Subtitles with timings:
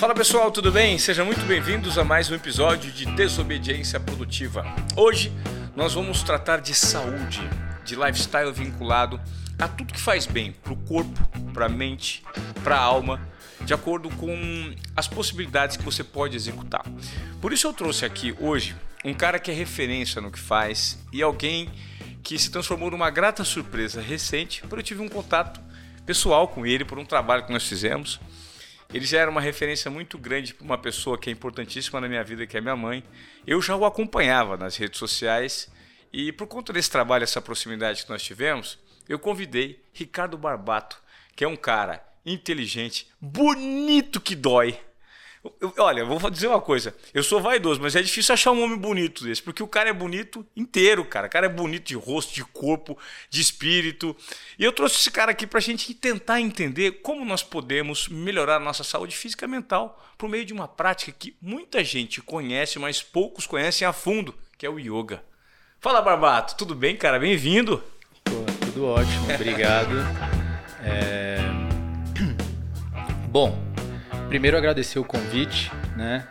[0.00, 0.98] Fala pessoal, tudo bem?
[0.98, 4.64] Sejam muito bem-vindos a mais um episódio de Desobediência Produtiva.
[4.96, 5.30] Hoje
[5.76, 7.38] nós vamos tratar de saúde,
[7.84, 9.20] de lifestyle vinculado
[9.58, 11.20] a tudo que faz bem para o corpo,
[11.52, 12.24] para a mente,
[12.64, 13.20] para a alma,
[13.60, 16.82] de acordo com as possibilidades que você pode executar.
[17.38, 18.74] Por isso eu trouxe aqui hoje
[19.04, 21.68] um cara que é referência no que faz e alguém
[22.22, 25.60] que se transformou numa grata surpresa recente, porque eu tive um contato
[26.06, 28.18] pessoal com ele por um trabalho que nós fizemos.
[28.92, 32.24] Ele já era uma referência muito grande para uma pessoa que é importantíssima na minha
[32.24, 33.04] vida, que é minha mãe.
[33.46, 35.70] Eu já o acompanhava nas redes sociais
[36.12, 41.00] e por conta desse trabalho, essa proximidade que nós tivemos, eu convidei Ricardo Barbato,
[41.36, 44.78] que é um cara inteligente, bonito que dói.
[45.58, 46.94] Eu, olha, vou dizer uma coisa.
[47.14, 49.92] Eu sou vaidoso, mas é difícil achar um homem bonito desse, porque o cara é
[49.92, 51.28] bonito inteiro, cara.
[51.28, 52.98] O cara é bonito de rosto, de corpo,
[53.30, 54.14] de espírito.
[54.58, 58.60] E eu trouxe esse cara aqui pra gente tentar entender como nós podemos melhorar a
[58.60, 63.02] nossa saúde física e mental por meio de uma prática que muita gente conhece, mas
[63.02, 65.24] poucos conhecem a fundo, que é o yoga.
[65.80, 67.18] Fala, Barbato, tudo bem, cara?
[67.18, 67.82] Bem-vindo.
[68.24, 69.94] Tudo ótimo, obrigado.
[70.82, 71.38] É...
[73.28, 73.69] Bom,
[74.30, 76.24] primeiro agradecer o convite, né?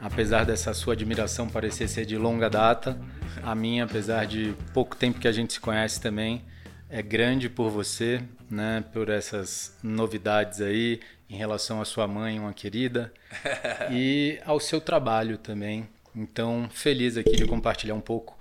[0.00, 2.98] Apesar dessa sua admiração parecer ser de longa data,
[3.42, 6.42] a minha, apesar de pouco tempo que a gente se conhece também,
[6.88, 8.82] é grande por você, né?
[8.90, 13.12] Por essas novidades aí em relação à sua mãe, uma querida,
[13.92, 15.86] e ao seu trabalho também.
[16.16, 18.34] Então, feliz aqui de compartilhar um pouco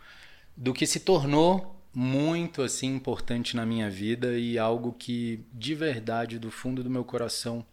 [0.55, 6.39] do que se tornou muito assim importante na minha vida e algo que de verdade
[6.39, 7.65] do fundo do meu coração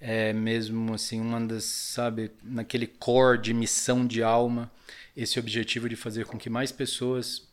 [0.00, 4.70] é mesmo assim uma das, sabe, naquele core de missão de alma,
[5.16, 7.48] esse objetivo de fazer com que mais pessoas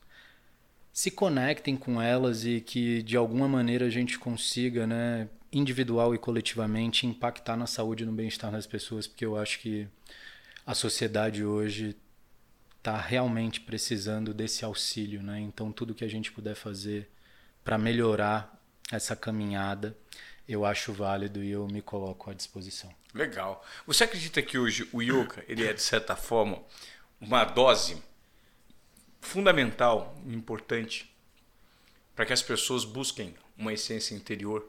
[0.93, 6.17] se conectem com elas e que de alguma maneira a gente consiga, né, individual e
[6.17, 9.87] coletivamente impactar na saúde e no bem-estar das pessoas, porque eu acho que
[10.65, 11.95] a sociedade hoje
[12.77, 15.39] está realmente precisando desse auxílio, né?
[15.39, 17.09] Então tudo que a gente puder fazer
[17.63, 18.57] para melhorar
[18.91, 19.95] essa caminhada
[20.47, 22.93] eu acho válido e eu me coloco à disposição.
[23.13, 23.63] Legal.
[23.85, 26.63] Você acredita que hoje o yoga ele é de certa forma
[27.19, 28.01] uma dose
[29.19, 31.13] fundamental, importante
[32.15, 34.67] para que as pessoas busquem uma essência interior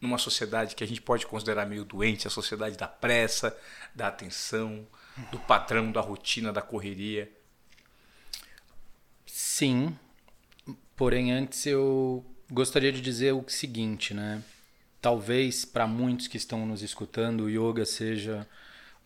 [0.00, 3.56] numa sociedade que a gente pode considerar meio doente, a sociedade da pressa,
[3.94, 4.86] da atenção,
[5.30, 7.30] do padrão, da rotina, da correria?
[9.26, 9.98] Sim.
[10.94, 14.42] Porém, antes eu gostaria de dizer o seguinte, né?
[15.06, 18.44] Talvez para muitos que estão nos escutando, o yoga seja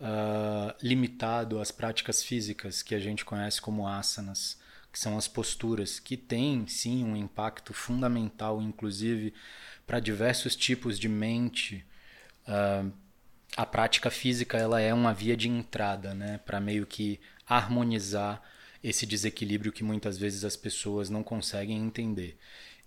[0.00, 4.58] uh, limitado às práticas físicas que a gente conhece como asanas,
[4.90, 9.34] que são as posturas, que têm sim um impacto fundamental, inclusive
[9.86, 11.84] para diversos tipos de mente.
[12.48, 12.90] Uh,
[13.54, 18.42] a prática física ela é uma via de entrada, né, para meio que harmonizar
[18.82, 22.38] esse desequilíbrio que muitas vezes as pessoas não conseguem entender.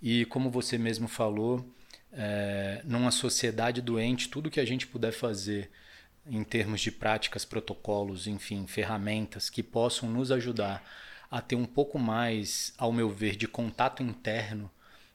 [0.02, 1.64] E como você mesmo falou,
[2.14, 5.70] é, numa sociedade doente, tudo que a gente puder fazer
[6.26, 10.84] em termos de práticas, protocolos, enfim, ferramentas que possam nos ajudar
[11.30, 14.70] a ter um pouco mais, ao meu ver, de contato interno,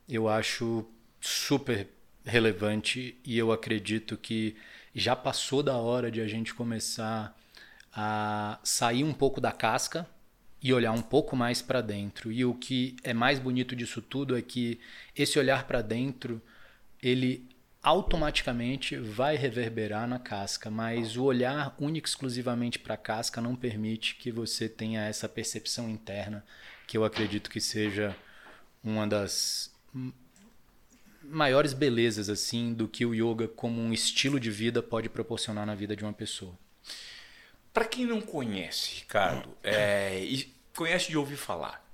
[0.09, 0.84] eu acho
[1.20, 1.88] super
[2.25, 4.56] relevante e eu acredito que
[4.94, 7.36] já passou da hora de a gente começar
[7.92, 10.06] a sair um pouco da casca
[10.60, 12.32] e olhar um pouco mais para dentro.
[12.32, 14.80] E o que é mais bonito disso tudo é que
[15.15, 16.42] esse olhar para dentro
[17.03, 17.48] ele
[17.82, 24.16] automaticamente vai reverberar na casca, mas o olhar único exclusivamente para a casca não permite
[24.16, 26.44] que você tenha essa percepção interna,
[26.86, 28.16] que eu acredito que seja
[28.82, 29.72] uma das
[31.22, 35.75] maiores belezas assim do que o yoga como um estilo de vida pode proporcionar na
[35.75, 36.59] vida de uma pessoa.
[37.72, 40.26] Para quem não conhece, Ricardo, é,
[40.75, 41.86] conhece de ouvir falar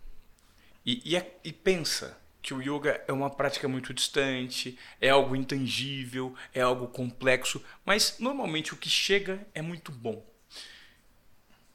[0.85, 5.35] e, e, é, e pensa que o yoga é uma prática muito distante, é algo
[5.35, 10.23] intangível, é algo complexo, mas normalmente o que chega é muito bom.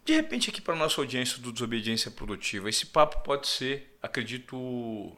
[0.05, 5.17] De repente, aqui para nossa audiência do Desobediência Produtiva, esse papo pode ser, acredito, o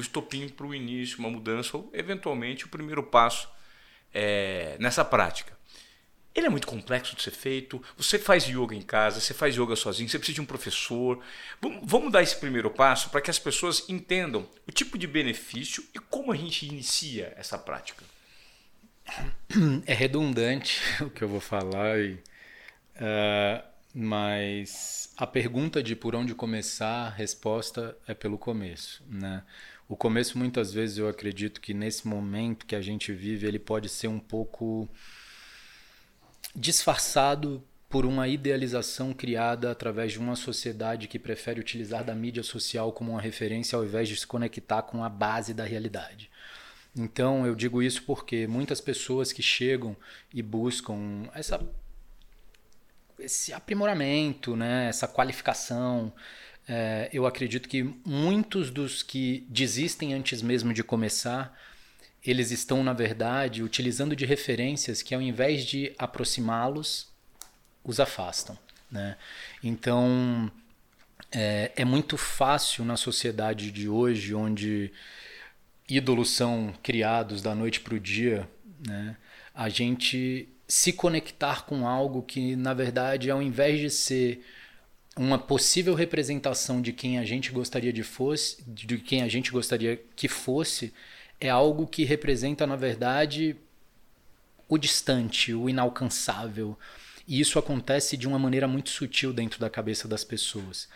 [0.00, 3.48] estopim para o início, uma mudança, ou eventualmente o primeiro passo
[4.12, 5.56] é, nessa prática.
[6.34, 7.82] Ele é muito complexo de ser feito.
[7.96, 11.22] Você faz yoga em casa, você faz yoga sozinho, você precisa de um professor.
[11.82, 15.98] Vamos dar esse primeiro passo para que as pessoas entendam o tipo de benefício e
[15.98, 18.04] como a gente inicia essa prática.
[19.86, 23.62] É redundante o que eu vou falar, uh,
[23.94, 29.04] mas a pergunta de por onde começar, a resposta é pelo começo.
[29.08, 29.42] Né?
[29.88, 33.90] O começo, muitas vezes, eu acredito que nesse momento que a gente vive, ele pode
[33.90, 34.88] ser um pouco
[36.54, 42.90] disfarçado por uma idealização criada através de uma sociedade que prefere utilizar da mídia social
[42.90, 46.30] como uma referência ao invés de se conectar com a base da realidade.
[46.96, 49.96] Então eu digo isso porque muitas pessoas que chegam
[50.32, 51.60] e buscam essa,
[53.18, 56.12] esse aprimoramento, né, essa qualificação,
[56.68, 61.58] é, eu acredito que muitos dos que desistem antes mesmo de começar,
[62.24, 67.08] eles estão na verdade utilizando de referências que ao invés de aproximá-los
[67.84, 68.56] os afastam.
[68.90, 69.16] Né?
[69.62, 70.50] Então,
[71.32, 74.92] é, é muito fácil na sociedade de hoje, onde
[75.88, 78.48] ídolos são criados da noite para o dia,
[78.86, 79.16] né?
[79.54, 84.44] a gente se conectar com algo que, na verdade, ao invés de ser
[85.16, 90.00] uma possível representação de quem a gente gostaria de fosse, de quem a gente gostaria
[90.16, 90.92] que fosse,
[91.46, 93.56] é algo que representa, na verdade,
[94.68, 96.78] o distante, o inalcançável,
[97.26, 100.88] e isso acontece de uma maneira muito sutil dentro da cabeça das pessoas.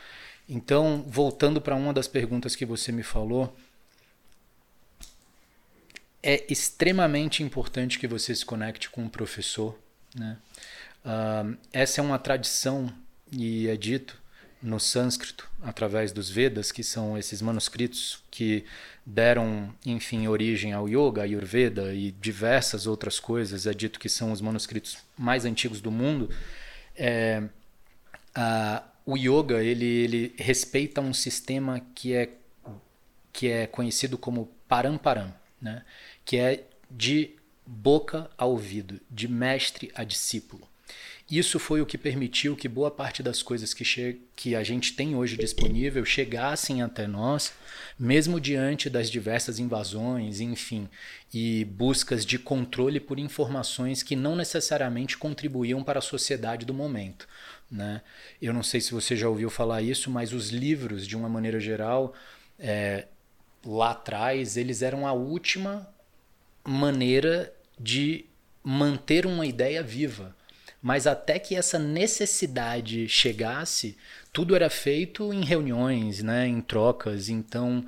[0.49, 3.57] Então, voltando para uma das perguntas que você me falou,
[6.23, 9.79] é extremamente importante que você se conecte com o professor.
[10.15, 10.37] Né?
[11.05, 12.93] Uh, essa é uma tradição,
[13.31, 14.26] e é dito
[14.63, 18.65] no sânscrito, através dos Vedas, que são esses manuscritos que
[19.05, 24.41] deram, enfim, origem ao yoga, ayurveda e diversas outras coisas, é dito que são os
[24.41, 26.31] manuscritos mais antigos do mundo.
[26.97, 27.43] É,
[28.35, 32.31] a, o yoga ele, ele respeita um sistema que é
[33.33, 35.85] que é conhecido como paramparam, né?
[36.25, 37.37] que é de
[37.67, 40.67] boca a ouvido, de mestre a discípulo.
[41.29, 45.17] Isso foi o que permitiu que boa parte das coisas que, que a gente tem
[45.17, 47.53] hoje disponível chegassem até nós,
[47.99, 50.89] mesmo diante das diversas invasões, enfim,
[51.35, 57.27] e buscas de controle por informações que não necessariamente contribuíam para a sociedade do momento.
[57.69, 58.03] Né?
[58.41, 61.59] Eu não sei se você já ouviu falar isso, mas os livros, de uma maneira
[61.59, 62.15] geral,
[62.57, 63.09] é,
[63.65, 65.93] lá atrás, eles eram a última
[66.65, 68.27] maneira de
[68.63, 70.36] manter uma ideia viva.
[70.87, 73.97] Mas até que essa necessidade chegasse,
[74.33, 77.29] tudo era feito em reuniões, né, em trocas.
[77.29, 77.85] Então,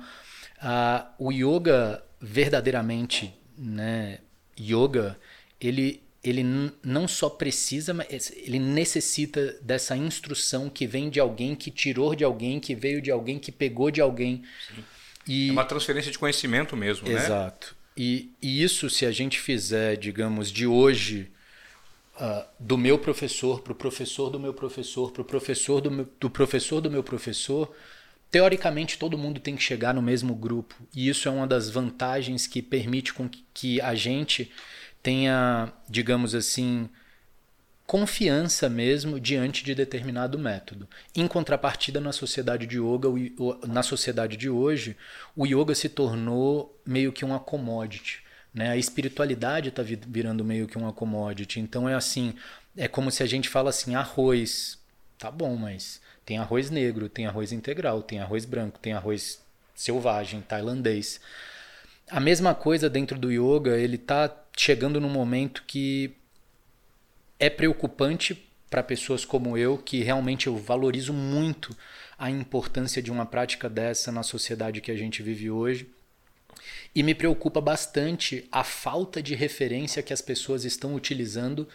[0.57, 4.19] uh, o yoga verdadeiramente, né,
[4.59, 5.17] yoga,
[5.61, 6.43] ele ele
[6.83, 12.25] não só precisa, mas ele necessita dessa instrução que vem de alguém, que tirou de
[12.25, 14.43] alguém, que veio de alguém, que pegou de alguém.
[15.25, 17.17] E, é uma transferência de conhecimento mesmo, exato.
[17.17, 17.25] né?
[17.25, 17.75] Exato.
[17.95, 21.31] E, e, isso, se a gente fizer, digamos, de hoje
[22.19, 26.07] uh, do meu professor para o professor do meu professor para o professor do, meu,
[26.19, 27.73] do professor do meu professor,
[28.29, 30.75] teoricamente todo mundo tem que chegar no mesmo grupo.
[30.95, 34.51] E isso é uma das vantagens que permite com que a gente
[35.01, 36.89] tenha, digamos assim,
[37.89, 40.87] confiança mesmo diante de determinado método.
[41.15, 43.09] Em contrapartida, na sociedade de yoga,
[43.67, 44.95] na sociedade de hoje,
[45.35, 48.21] o yoga se tornou meio que uma commodity.
[48.59, 48.71] Né?
[48.71, 51.61] A espiritualidade está virando meio que uma commodity.
[51.61, 52.33] Então é assim,
[52.75, 54.77] é como se a gente fala assim, arroz,
[55.17, 59.41] tá bom, mas tem arroz negro, tem arroz integral, tem arroz branco, tem arroz
[59.73, 61.21] selvagem, tailandês.
[62.11, 66.13] A mesma coisa dentro do yoga, ele está chegando num momento que
[67.39, 71.73] é preocupante para pessoas como eu, que realmente eu valorizo muito
[72.17, 75.87] a importância de uma prática dessa na sociedade que a gente vive hoje.
[76.93, 81.67] E me preocupa bastante a falta de referência que as pessoas estão utilizando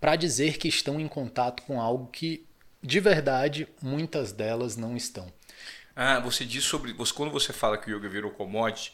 [0.00, 2.44] para dizer que estão em contato com algo que,
[2.82, 5.32] de verdade, muitas delas não estão.
[5.94, 6.94] Ah, você diz sobre.
[6.94, 8.92] Quando você fala que o yoga virou commodity,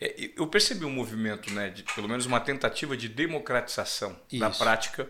[0.00, 4.40] é, eu percebi um movimento, né, de, pelo menos uma tentativa de democratização Isso.
[4.40, 5.08] da prática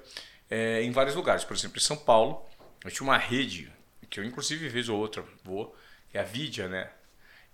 [0.51, 1.45] é, em vários lugares.
[1.45, 2.45] Por exemplo, em São Paulo,
[2.85, 3.71] eu tinha uma rede,
[4.09, 5.77] que eu inclusive vez ou outra vou,
[6.11, 6.91] que é a Vidya, né?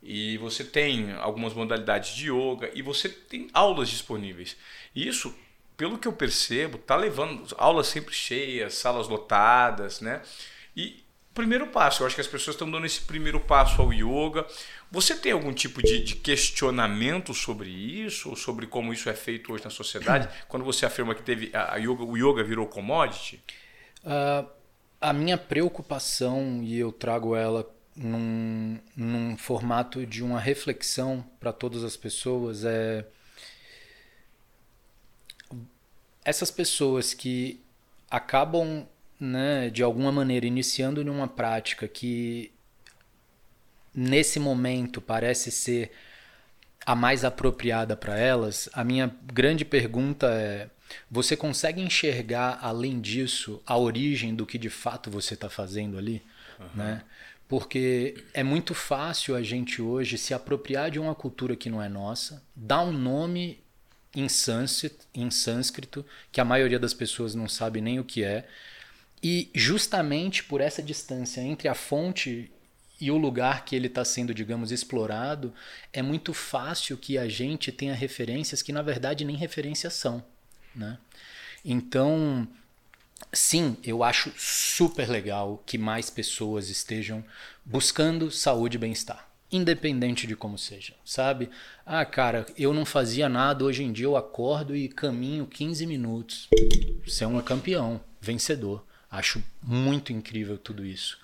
[0.04, 4.54] E você tem algumas modalidades de yoga e você tem aulas disponíveis.
[4.94, 5.34] E isso,
[5.78, 10.20] pelo que eu percebo, tá levando aulas sempre cheias, salas lotadas, né?
[10.76, 14.46] E primeiro passo, eu acho que as pessoas estão dando esse primeiro passo ao yoga.
[14.90, 19.64] Você tem algum tipo de, de questionamento sobre isso, sobre como isso é feito hoje
[19.64, 23.42] na sociedade, quando você afirma que teve a, a yoga, o yoga virou commodity?
[24.04, 24.46] Uh,
[25.00, 31.84] a minha preocupação, e eu trago ela num, num formato de uma reflexão para todas
[31.84, 33.04] as pessoas é
[36.24, 37.60] essas pessoas que
[38.10, 38.86] acabam
[39.20, 42.50] né, de alguma maneira iniciando numa prática que
[43.94, 45.92] nesse momento parece ser
[46.86, 50.68] a mais apropriada para elas, a minha grande pergunta é
[51.10, 56.22] você consegue enxergar, além disso, a origem do que de fato você está fazendo ali?
[56.58, 56.66] Uhum.
[56.74, 57.02] Né?
[57.48, 61.88] Porque é muito fácil a gente hoje se apropriar de uma cultura que não é
[61.88, 63.62] nossa, dar um nome
[64.14, 68.46] em sânscrito, em sânscrito que a maioria das pessoas não sabe nem o que é,
[69.22, 72.50] e justamente por essa distância entre a fonte
[73.00, 75.52] e o lugar que ele está sendo, digamos, explorado,
[75.92, 80.24] é muito fácil que a gente tenha referências que na verdade nem referências são.
[80.74, 80.98] Né?
[81.64, 82.46] Então,
[83.34, 87.24] sim, eu acho super legal que mais pessoas estejam
[87.64, 91.50] buscando saúde e bem-estar, independente de como seja, sabe?
[91.84, 96.48] Ah, cara, eu não fazia nada, hoje em dia eu acordo e caminho 15 minutos.
[97.06, 98.84] Você é um campeão, vencedor.
[99.10, 101.18] Acho muito incrível tudo isso.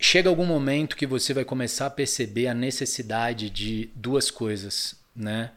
[0.00, 5.50] Chega algum momento que você vai começar a perceber a necessidade de duas coisas, né?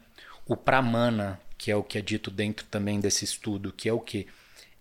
[0.46, 4.00] O pramana, que é o que é dito dentro também desse estudo, que é o
[4.00, 4.26] que?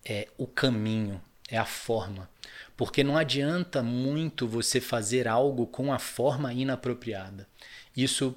[0.03, 2.29] É o caminho, é a forma.
[2.75, 7.48] Porque não adianta muito você fazer algo com a forma inapropriada.
[7.96, 8.36] Isso,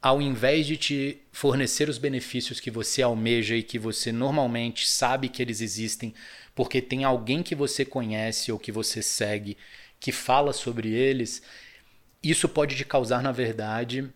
[0.00, 5.28] ao invés de te fornecer os benefícios que você almeja e que você normalmente sabe
[5.28, 6.14] que eles existem,
[6.54, 9.56] porque tem alguém que você conhece ou que você segue
[10.00, 11.42] que fala sobre eles,
[12.22, 14.08] isso pode te causar, na verdade,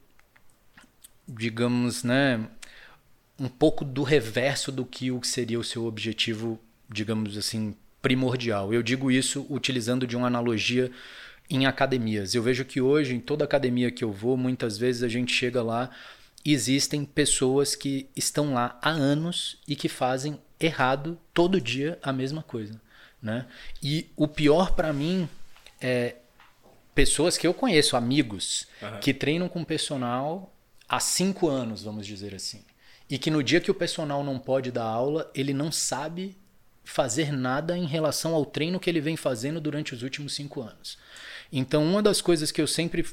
[1.27, 2.49] digamos, né,
[3.39, 6.61] um pouco do reverso do que seria o seu objetivo,
[6.91, 8.73] digamos assim, primordial.
[8.73, 10.91] Eu digo isso utilizando de uma analogia
[11.49, 12.35] em academias.
[12.35, 15.63] Eu vejo que hoje, em toda academia que eu vou, muitas vezes a gente chega
[15.63, 15.91] lá
[16.43, 22.43] existem pessoas que estão lá há anos e que fazem errado todo dia a mesma
[22.43, 22.81] coisa,
[23.21, 23.45] né?
[23.83, 25.29] E o pior para mim
[25.83, 26.17] é
[26.95, 29.01] pessoas que eu conheço, amigos, uhum.
[29.01, 30.51] que treinam com personal
[30.89, 32.65] há cinco anos, vamos dizer assim
[33.11, 36.37] e que no dia que o personal não pode dar aula, ele não sabe
[36.91, 40.99] fazer nada em relação ao treino que ele vem fazendo durante os últimos cinco anos.
[41.53, 43.07] Então, uma das coisas que eu sempre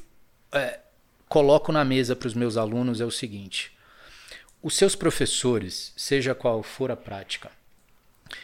[0.52, 0.80] é,
[1.28, 3.72] coloco na mesa para os meus alunos é o seguinte:
[4.62, 7.50] os seus professores, seja qual for a prática,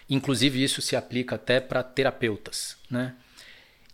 [0.09, 3.15] inclusive isso se aplica até para terapeutas, né?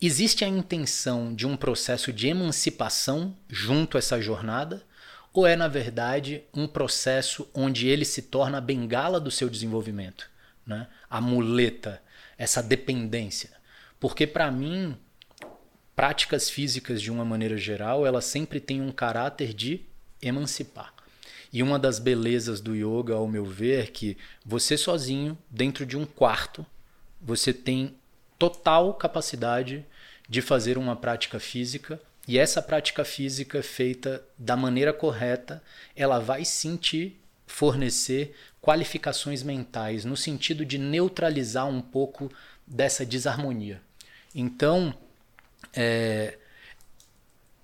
[0.02, 4.82] Existe a intenção de um processo de emancipação junto a essa jornada
[5.32, 10.29] ou é, na verdade, um processo onde ele se torna a bengala do seu desenvolvimento,
[10.70, 10.86] né?
[11.08, 12.02] a muleta,
[12.38, 13.50] essa dependência?
[13.98, 14.96] Porque, para mim,
[15.94, 19.84] práticas físicas, de uma maneira geral, elas sempre têm um caráter de
[20.22, 20.94] emancipar.
[21.52, 25.96] E uma das belezas do yoga, ao meu ver, é que você sozinho, dentro de
[25.96, 26.64] um quarto,
[27.20, 27.96] você tem
[28.38, 29.84] total capacidade
[30.28, 35.62] de fazer uma prática física e essa prática física feita da maneira correta,
[35.96, 42.30] ela vai te fornecer qualificações mentais no sentido de neutralizar um pouco
[42.66, 43.80] dessa desarmonia.
[44.34, 44.94] Então,
[45.72, 46.38] é,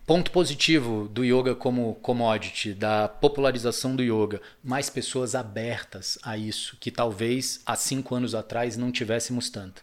[0.06, 6.76] ponto positivo do yoga como commodity, da popularização do yoga, mais pessoas abertas a isso,
[6.80, 9.82] que talvez há cinco anos atrás não tivéssemos tanto.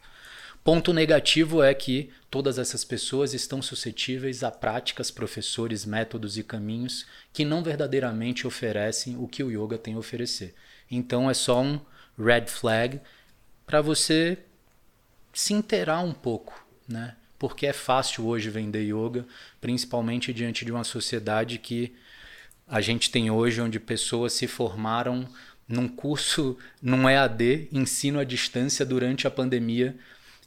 [0.63, 7.05] Ponto negativo é que todas essas pessoas estão suscetíveis a práticas, professores, métodos e caminhos
[7.33, 10.55] que não verdadeiramente oferecem o que o yoga tem a oferecer.
[10.95, 11.79] Então é só um
[12.17, 12.99] red flag
[13.65, 14.37] para você
[15.33, 17.15] se inteirar um pouco, né?
[17.39, 19.25] Porque é fácil hoje vender yoga,
[19.59, 21.93] principalmente diante de uma sociedade que
[22.67, 25.27] a gente tem hoje, onde pessoas se formaram
[25.67, 29.97] num curso, num EAD, ensino à distância durante a pandemia,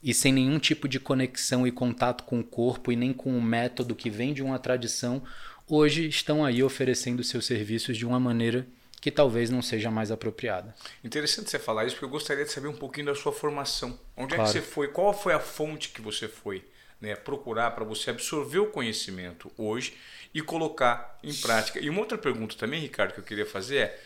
[0.02, 3.42] e sem nenhum tipo de conexão e contato com o corpo e nem com o
[3.42, 5.22] método que vem de uma tradição,
[5.66, 8.66] hoje estão aí oferecendo seus serviços de uma maneira
[9.00, 10.74] que talvez não seja mais apropriada.
[11.04, 13.98] Interessante você falar isso, porque eu gostaria de saber um pouquinho da sua formação.
[14.16, 14.42] Onde claro.
[14.42, 14.88] é que você foi?
[14.88, 16.64] Qual foi a fonte que você foi
[17.00, 19.94] né, procurar para você absorver o conhecimento hoje
[20.34, 21.78] e colocar em prática?
[21.78, 24.00] E uma outra pergunta também, Ricardo, que eu queria fazer é: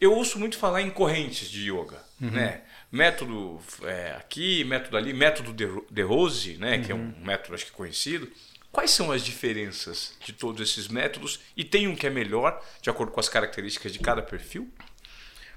[0.00, 2.30] eu ouço muito falar em correntes de yoga, uhum.
[2.30, 2.62] né?
[2.90, 6.82] método é, aqui, método ali, método de, de Rose, né, uhum.
[6.82, 7.24] que é um uhum.
[7.24, 8.30] método acho que conhecido.
[8.78, 12.88] Quais são as diferenças de todos esses métodos e tem um que é melhor de
[12.88, 14.70] acordo com as características de cada perfil?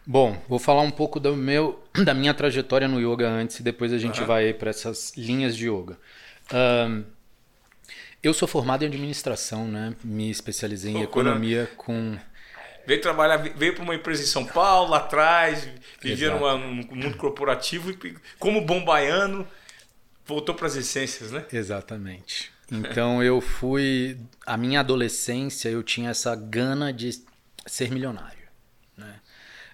[0.04, 3.94] Bom, vou falar um pouco do meu, da minha trajetória no yoga antes e depois
[3.94, 4.26] a gente uhum.
[4.26, 6.00] vai para essas linhas de yoga.
[6.52, 7.04] Um,
[8.24, 9.96] eu sou formado em administração, né?
[10.04, 12.18] Me especializei em economia com
[12.88, 15.70] veio trabalhar, veio para uma empresa em São Paulo, lá atrás,
[16.02, 19.48] vivia numa, num mundo corporativo e, como bom baiano,
[20.26, 21.46] voltou para as essências, né?
[21.54, 22.52] Exatamente.
[22.72, 24.18] Então eu fui.
[24.46, 27.22] A minha adolescência eu tinha essa gana de
[27.66, 28.48] ser milionário.
[28.96, 29.20] Né?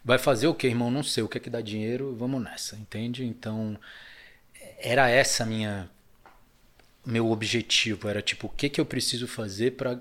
[0.04, 0.89] Vai fazer o que, irmão?
[0.89, 3.24] Não sei o que é que dá dinheiro, vamos nessa, entende?
[3.24, 3.77] Então,
[4.80, 5.89] era essa minha
[7.06, 9.98] meu objetivo, era tipo, o que que eu preciso fazer para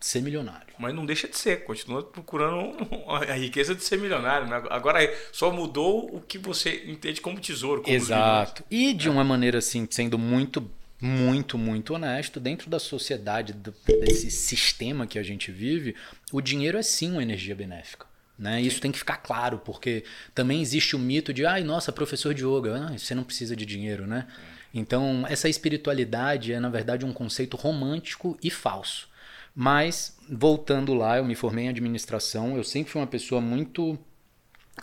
[0.00, 0.74] ser milionário.
[0.78, 2.74] Mas não deixa de ser, continua procurando
[3.06, 4.48] a riqueza de ser milionário.
[4.48, 4.62] Né?
[4.70, 4.98] Agora
[5.30, 7.82] só mudou o que você entende como tesouro.
[7.82, 8.64] Como Exato.
[8.70, 15.06] E de uma maneira assim, sendo muito, muito, muito honesto, dentro da sociedade, desse sistema
[15.06, 15.94] que a gente vive,
[16.32, 18.06] o dinheiro é sim uma energia benéfica.
[18.38, 18.60] Né?
[18.60, 22.44] Isso tem que ficar claro, porque também existe o mito de, ai, nossa, professor de
[22.44, 24.28] yoga, ah, você não precisa de dinheiro, né?
[24.72, 29.08] Então, essa espiritualidade é, na verdade, um conceito romântico e falso.
[29.54, 33.98] Mas, voltando lá, eu me formei em administração, eu sempre fui uma pessoa muito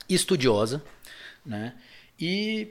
[0.10, 0.84] estudiosa,
[1.46, 1.76] né?
[2.20, 2.70] E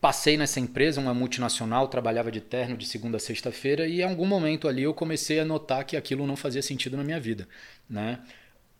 [0.00, 4.26] passei nessa empresa, uma multinacional, trabalhava de terno de segunda a sexta-feira, e em algum
[4.26, 7.48] momento ali eu comecei a notar que aquilo não fazia sentido na minha vida,
[7.88, 8.20] né?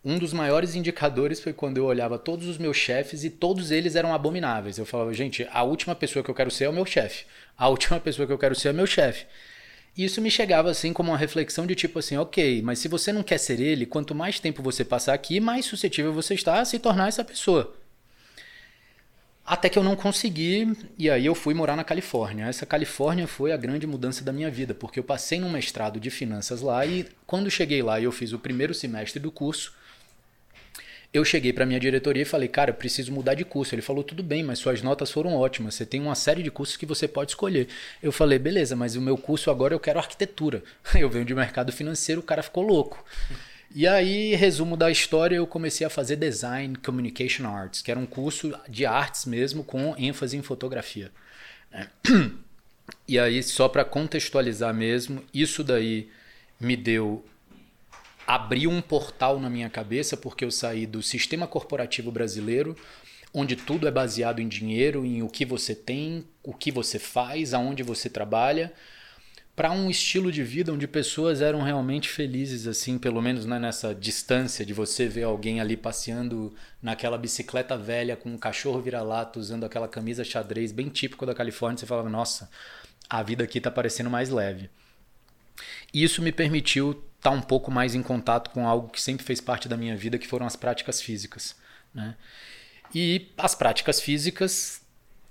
[0.05, 3.95] Um dos maiores indicadores foi quando eu olhava todos os meus chefes e todos eles
[3.95, 4.77] eram abomináveis.
[4.77, 7.25] Eu falava, gente, a última pessoa que eu quero ser é o meu chefe.
[7.57, 9.25] A última pessoa que eu quero ser é o meu chefe.
[9.97, 13.23] Isso me chegava assim como uma reflexão de tipo assim, ok, mas se você não
[13.23, 16.77] quer ser ele, quanto mais tempo você passar aqui, mais suscetível você está a se
[16.77, 17.75] tornar essa pessoa.
[19.47, 22.47] Até que eu não consegui, e aí eu fui morar na Califórnia.
[22.47, 26.09] Essa Califórnia foi a grande mudança da minha vida, porque eu passei num mestrado de
[26.09, 29.73] finanças lá e quando cheguei lá e eu fiz o primeiro semestre do curso,
[31.13, 33.73] eu cheguei para minha diretoria e falei, cara, preciso mudar de curso.
[33.73, 35.75] Ele falou, tudo bem, mas suas notas foram ótimas.
[35.75, 37.69] Você tem uma série de cursos que você pode escolher.
[38.03, 40.61] Eu falei, beleza, mas o meu curso agora eu quero arquitetura.
[40.93, 43.01] Eu venho de mercado financeiro, o cara ficou louco.
[43.73, 48.05] E aí, resumo da história, eu comecei a fazer Design Communication Arts, que era um
[48.05, 51.11] curso de artes mesmo, com ênfase em fotografia.
[53.07, 56.09] E aí, só para contextualizar mesmo, isso daí
[56.59, 57.23] me deu
[58.25, 62.75] abriu um portal na minha cabeça porque eu saí do sistema corporativo brasileiro,
[63.33, 67.53] onde tudo é baseado em dinheiro, em o que você tem, o que você faz,
[67.53, 68.73] aonde você trabalha,
[69.57, 73.93] para um estilo de vida onde pessoas eram realmente felizes, assim, pelo menos né, nessa
[73.93, 79.63] distância de você ver alguém ali passeando naquela bicicleta velha com um cachorro vira-lata, usando
[79.63, 82.51] aquela camisa xadrez bem típico da Califórnia, você falava, nossa,
[83.09, 84.69] a vida aqui está parecendo mais leve.
[85.91, 89.41] Isso me permitiu estar tá um pouco mais em contato com algo que sempre fez
[89.41, 91.55] parte da minha vida, que foram as práticas físicas.
[91.95, 92.15] Né?
[92.93, 94.83] E as práticas físicas,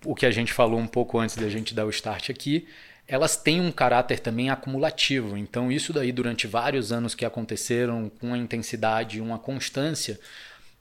[0.05, 2.67] o que a gente falou um pouco antes da gente dar o start aqui,
[3.09, 5.37] elas têm um caráter também acumulativo.
[5.37, 10.19] Então, isso daí, durante vários anos que aconteceram, com intensidade, uma constância,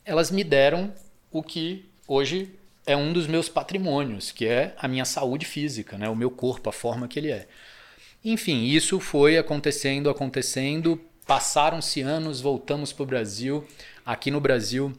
[0.04, 0.94] elas me deram
[1.32, 2.52] o que hoje
[2.86, 6.10] é um dos meus patrimônios, que é a minha saúde física, né?
[6.10, 7.48] o meu corpo, a forma que ele é.
[8.24, 11.00] Enfim, isso foi acontecendo, acontecendo.
[11.28, 13.68] Passaram-se anos, voltamos para o Brasil.
[14.04, 14.96] Aqui no Brasil,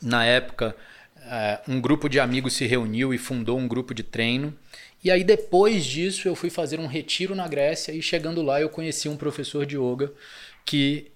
[0.00, 0.74] na época,
[1.22, 4.54] eh, um grupo de amigos se reuniu e fundou um grupo de treino.
[5.02, 8.68] E aí, depois disso, eu fui fazer um retiro na Grécia e chegando lá, eu
[8.68, 10.12] conheci um professor de yoga
[10.64, 11.10] que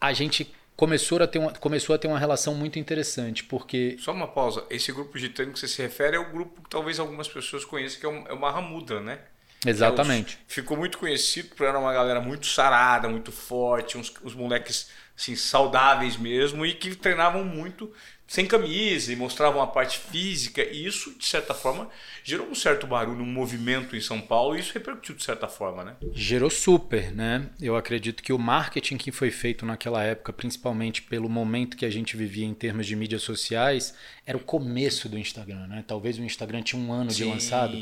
[0.00, 3.96] a gente começou a ter uma, começou a ter uma relação muito interessante, porque...
[4.00, 4.64] Só uma pausa.
[4.68, 7.64] Esse grupo de treino que você se refere é o grupo que talvez algumas pessoas
[7.64, 9.20] conheçam, que é o, é o Mahamudra, né?
[9.64, 10.38] Exatamente.
[10.48, 14.90] É, ficou muito conhecido por era uma galera muito sarada, muito forte, uns, uns moleques
[15.16, 17.92] assim, saudáveis mesmo e que treinavam muito
[18.32, 20.62] sem camisa e mostravam a parte física.
[20.62, 21.90] E isso, de certa forma,
[22.24, 25.84] gerou um certo barulho, um movimento em São Paulo e isso repercutiu de certa forma,
[25.84, 25.96] né?
[26.14, 27.50] Gerou super, né?
[27.60, 31.90] Eu acredito que o marketing que foi feito naquela época, principalmente pelo momento que a
[31.90, 35.84] gente vivia em termos de mídias sociais, era o começo do Instagram, né?
[35.86, 37.76] Talvez o Instagram tinha um ano sim, de lançado.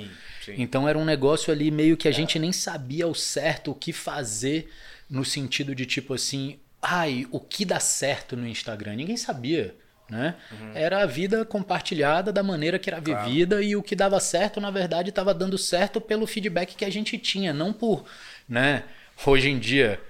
[0.45, 0.55] Sim.
[0.59, 2.15] Então era um negócio ali meio que a é.
[2.15, 4.69] gente nem sabia ao certo o que fazer
[5.09, 8.97] no sentido de tipo assim, ai, o que dá certo no Instagram?
[8.97, 9.77] Ninguém sabia.
[10.11, 10.35] Né?
[10.51, 10.73] Uhum.
[10.75, 13.62] Era a vida compartilhada da maneira que era vivida claro.
[13.62, 17.16] e o que dava certo, na verdade, estava dando certo pelo feedback que a gente
[17.16, 18.05] tinha, não por,
[18.49, 18.85] né?
[19.25, 20.01] Hoje em dia,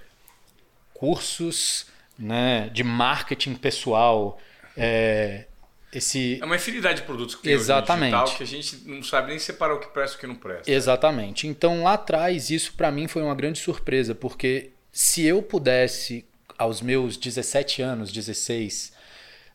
[0.93, 1.85] cursos,
[2.17, 4.39] né, de marketing pessoal,
[4.75, 5.45] é,
[5.93, 8.13] esse é uma infinidade de produtos que tem Exatamente.
[8.13, 10.35] Digital, que a gente não sabe nem separar o que presta e o que não
[10.35, 10.71] presta.
[10.71, 11.47] Exatamente.
[11.47, 16.25] Então lá atrás isso para mim foi uma grande surpresa, porque se eu pudesse
[16.57, 18.93] aos meus 17 anos, 16,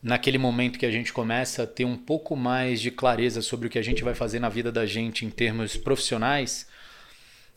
[0.06, 3.70] naquele momento que a gente começa a ter um pouco mais de clareza sobre o
[3.70, 6.68] que a gente vai fazer na vida da gente em termos profissionais,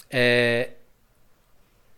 [0.09, 0.71] é,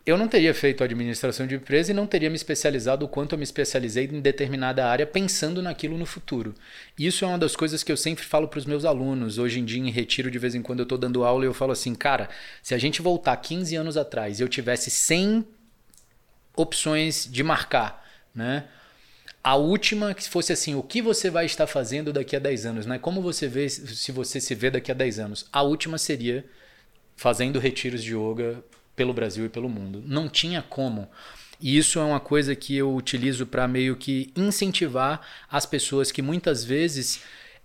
[0.06, 3.38] eu não teria feito administração de empresa e não teria me especializado o quanto eu
[3.38, 6.54] me especializei em determinada área pensando naquilo no futuro.
[7.00, 9.38] Isso é uma das coisas que eu sempre falo para os meus alunos.
[9.38, 11.54] Hoje em dia, em retiro, de vez em quando eu estou dando aula e eu
[11.54, 12.28] falo assim, cara,
[12.62, 15.48] se a gente voltar 15 anos atrás e eu tivesse 100
[16.58, 18.66] opções de marcar, né?
[19.44, 22.86] A última que fosse assim, o que você vai estar fazendo daqui a 10 anos,
[22.86, 23.00] né?
[23.00, 25.46] Como você vê se você se vê daqui a 10 anos?
[25.52, 26.46] A última seria
[27.16, 28.64] fazendo retiros de yoga
[28.96, 30.04] pelo Brasil e pelo mundo.
[30.06, 31.10] Não tinha como.
[31.60, 36.22] E isso é uma coisa que eu utilizo para meio que incentivar as pessoas que
[36.22, 37.22] muitas vezes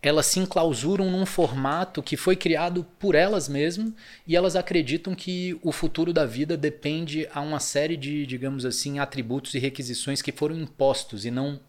[0.08, 3.92] elas se enclausuram num formato que foi criado por elas mesmas
[4.26, 8.98] e elas acreditam que o futuro da vida depende a uma série de, digamos assim,
[8.98, 11.60] atributos e requisições que foram impostos e não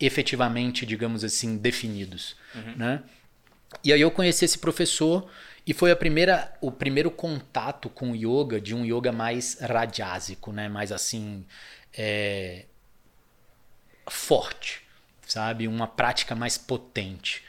[0.00, 2.76] efetivamente, digamos assim, definidos, uhum.
[2.76, 3.02] né?
[3.84, 5.30] E aí eu conheci esse professor
[5.66, 10.52] e foi a primeira, o primeiro contato com o yoga de um yoga mais radiásico,
[10.52, 10.68] né?
[10.68, 11.44] Mais assim,
[11.92, 12.64] é,
[14.08, 14.89] forte
[15.30, 15.68] sabe?
[15.68, 17.42] Uma prática mais potente.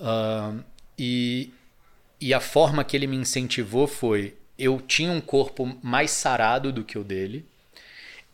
[0.00, 0.62] Uh,
[0.98, 1.52] e,
[2.20, 6.84] e a forma que ele me incentivou foi: eu tinha um corpo mais sarado do
[6.84, 7.44] que o dele.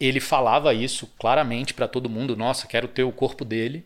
[0.01, 3.85] Ele falava isso claramente para todo mundo: nossa, quero ter o corpo dele.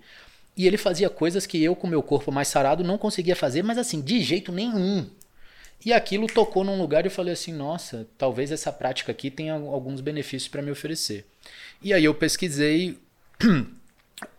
[0.55, 3.79] E ele fazia coisas que eu, com meu corpo mais sarado, não conseguia fazer, mas
[3.79, 5.09] assim, de jeito nenhum.
[5.85, 9.55] E aquilo tocou num lugar e eu falei assim: nossa, talvez essa prática aqui tenha
[9.55, 11.25] alguns benefícios para me oferecer.
[11.83, 12.99] E aí eu pesquisei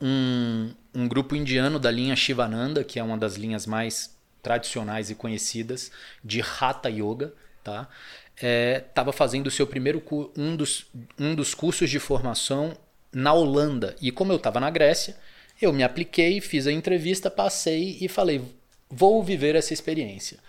[0.01, 5.15] um, um grupo indiano da linha Shivananda, que é uma das linhas mais tradicionais e
[5.15, 5.91] conhecidas
[6.23, 7.87] de Hatha Yoga, tá?
[8.35, 10.03] Estava é, fazendo o seu primeiro
[10.35, 12.75] um dos, um dos cursos de formação
[13.11, 13.95] na Holanda.
[14.01, 15.15] E como eu estava na Grécia,
[15.61, 18.41] eu me apliquei, fiz a entrevista, passei e falei:
[18.89, 20.39] vou viver essa experiência.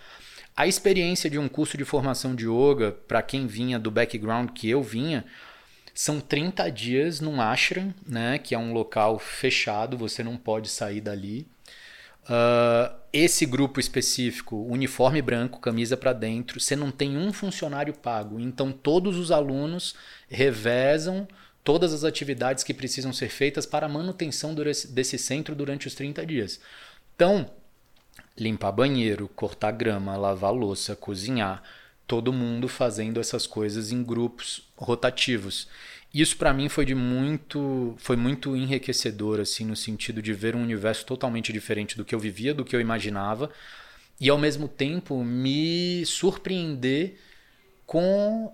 [0.57, 4.69] A experiência de um curso de formação de yoga, para quem vinha do background que
[4.69, 5.25] eu vinha,
[5.95, 10.99] são 30 dias num ashram, né, que é um local fechado, você não pode sair
[10.99, 11.47] dali.
[12.25, 18.41] Uh, esse grupo específico, uniforme branco, camisa para dentro, você não tem um funcionário pago.
[18.41, 19.95] Então todos os alunos
[20.27, 21.25] revezam
[21.63, 26.25] todas as atividades que precisam ser feitas para a manutenção desse centro durante os 30
[26.25, 26.59] dias.
[27.15, 27.49] Então,
[28.37, 31.63] limpar banheiro, cortar grama, lavar louça, cozinhar,
[32.07, 35.67] todo mundo fazendo essas coisas em grupos rotativos.
[36.13, 40.61] Isso para mim foi de muito, foi muito enriquecedor assim no sentido de ver um
[40.63, 43.51] universo totalmente diferente do que eu vivia, do que eu imaginava,
[44.19, 47.19] e ao mesmo tempo me surpreender
[47.85, 48.53] com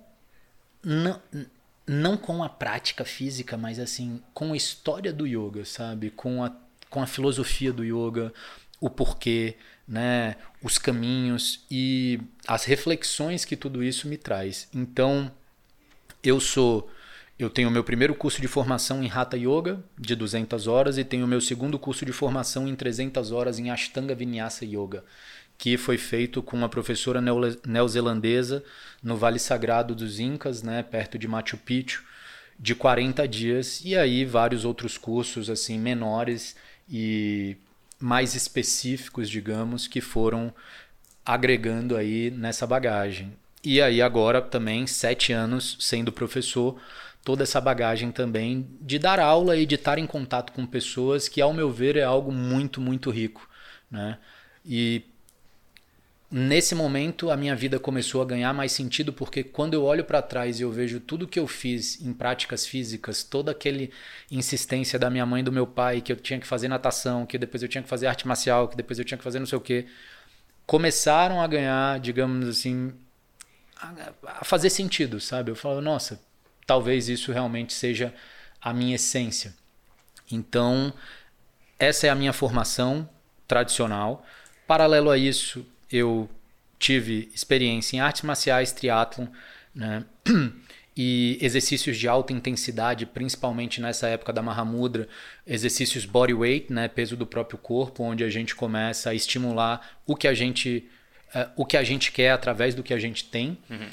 [0.84, 1.22] não,
[1.86, 6.10] não com a prática física, mas assim, com a história do yoga, sabe?
[6.10, 6.52] Com a,
[6.90, 8.34] com a filosofia do yoga,
[8.82, 9.56] o porquê,
[9.88, 14.68] né, os caminhos e as reflexões que tudo isso me traz.
[14.74, 15.32] Então,
[16.24, 16.90] eu sou
[17.38, 21.04] eu tenho o meu primeiro curso de formação em Hatha Yoga, de 200 horas, e
[21.04, 25.04] tenho o meu segundo curso de formação em 300 horas em Ashtanga Vinyasa Yoga,
[25.58, 27.20] que foi feito com uma professora
[27.66, 28.64] neozelandesa
[29.02, 32.04] no Vale Sagrado dos Incas, né, perto de Machu Picchu,
[32.60, 36.56] de 40 dias, e aí vários outros cursos assim menores
[36.88, 37.58] e
[38.02, 40.54] mais específicos, digamos, que foram
[41.26, 43.34] agregando aí nessa bagagem.
[43.64, 46.82] E aí agora também sete anos sendo professor,
[47.24, 51.40] toda essa bagagem também de dar aula e de estar em contato com pessoas que,
[51.40, 53.48] ao meu ver, é algo muito, muito rico.
[53.90, 54.18] Né?
[54.66, 55.04] E
[56.32, 60.22] nesse momento a minha vida começou a ganhar mais sentido porque quando eu olho para
[60.22, 63.92] trás e eu vejo tudo que eu fiz em práticas físicas, toda aquele
[64.30, 67.38] insistência da minha mãe e do meu pai que eu tinha que fazer natação, que
[67.38, 69.58] depois eu tinha que fazer arte marcial, que depois eu tinha que fazer não sei
[69.58, 69.86] o que,
[70.66, 72.94] começaram a ganhar, digamos assim,
[74.24, 75.52] a fazer sentido, sabe?
[75.52, 76.22] Eu falo, nossa,
[76.66, 78.14] talvez isso realmente seja
[78.62, 79.54] a minha essência.
[80.32, 80.94] Então,
[81.78, 83.10] essa é a minha formação
[83.48, 84.26] tradicional.
[84.66, 86.30] Paralelo a isso, eu
[86.80, 89.28] tive experiência em artes marciais, triatlon,
[89.74, 90.04] né?
[90.96, 95.08] e exercícios de alta intensidade, principalmente nessa época da Mahamudra,
[95.48, 100.16] exercícios body weight, né, peso do próprio corpo, onde a gente começa a estimular o
[100.16, 100.90] que a gente,
[101.34, 103.58] uh, o que a gente quer através do que a gente tem.
[103.70, 103.88] Uhum.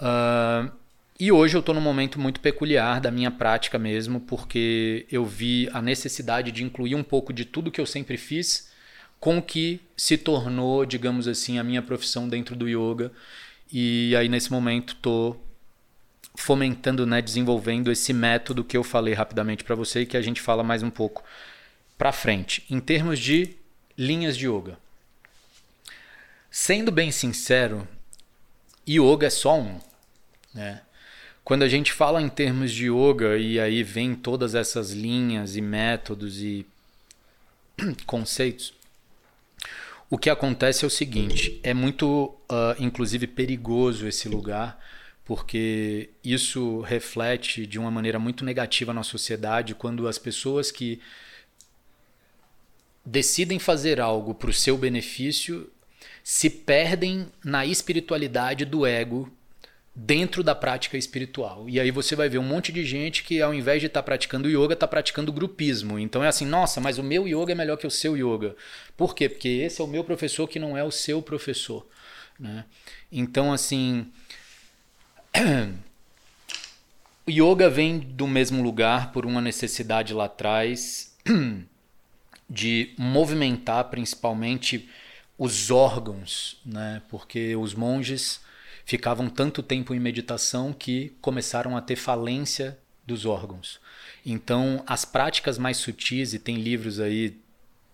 [0.00, 0.72] Uh,
[1.18, 5.68] e hoje eu estou num momento muito peculiar da minha prática mesmo, porque eu vi
[5.72, 8.72] a necessidade de incluir um pouco de tudo que eu sempre fiz
[9.24, 13.10] com o que se tornou, digamos assim, a minha profissão dentro do yoga.
[13.72, 15.42] E aí nesse momento estou
[16.36, 20.42] fomentando, né, desenvolvendo esse método que eu falei rapidamente para você e que a gente
[20.42, 21.24] fala mais um pouco
[21.96, 22.66] para frente.
[22.68, 23.56] Em termos de
[23.96, 24.76] linhas de yoga.
[26.50, 27.88] Sendo bem sincero,
[28.86, 29.80] yoga é só um,
[30.52, 30.82] né?
[31.42, 35.62] Quando a gente fala em termos de yoga e aí vem todas essas linhas e
[35.62, 36.66] métodos e
[38.04, 38.74] conceitos,
[40.14, 44.78] o que acontece é o seguinte: é muito, uh, inclusive, perigoso esse lugar,
[45.24, 51.00] porque isso reflete de uma maneira muito negativa na sociedade quando as pessoas que
[53.04, 55.68] decidem fazer algo para o seu benefício
[56.22, 59.28] se perdem na espiritualidade do ego
[59.94, 61.68] dentro da prática espiritual.
[61.68, 64.04] E aí você vai ver um monte de gente que ao invés de estar tá
[64.04, 65.98] praticando yoga, está praticando grupismo.
[65.98, 68.56] Então é assim, nossa, mas o meu yoga é melhor que o seu yoga.
[68.96, 69.28] Por quê?
[69.28, 71.86] Porque esse é o meu professor que não é o seu professor.
[72.38, 72.64] Né?
[73.12, 74.10] Então, assim,
[77.24, 81.14] o yoga vem do mesmo lugar por uma necessidade lá atrás
[82.50, 84.88] de movimentar principalmente
[85.38, 87.00] os órgãos, né?
[87.08, 88.40] porque os monges
[88.84, 93.80] ficavam tanto tempo em meditação que começaram a ter falência dos órgãos.
[94.24, 97.38] Então, as práticas mais sutis, e tem livros aí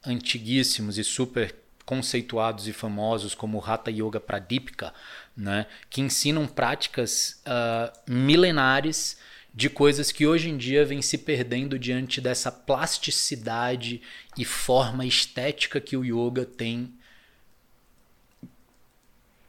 [0.05, 4.95] antiguíssimos e super conceituados e famosos como Hatha Yoga Pradipika,
[5.37, 9.19] né, que ensinam práticas uh, milenares
[9.53, 14.01] de coisas que hoje em dia vêm se perdendo diante dessa plasticidade
[14.39, 16.95] e forma estética que o yoga tem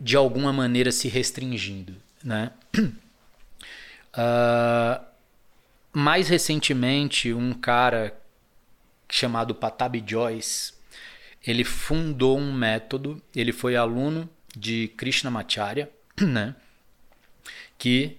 [0.01, 2.51] de alguma maneira se restringindo, né?
[4.17, 5.05] Uh,
[5.93, 8.19] mais recentemente, um cara
[9.07, 10.73] chamado Patabi Joyce,
[11.45, 15.87] ele fundou um método, ele foi aluno de Krishnamacharya,
[16.19, 16.55] né?
[17.77, 18.17] Que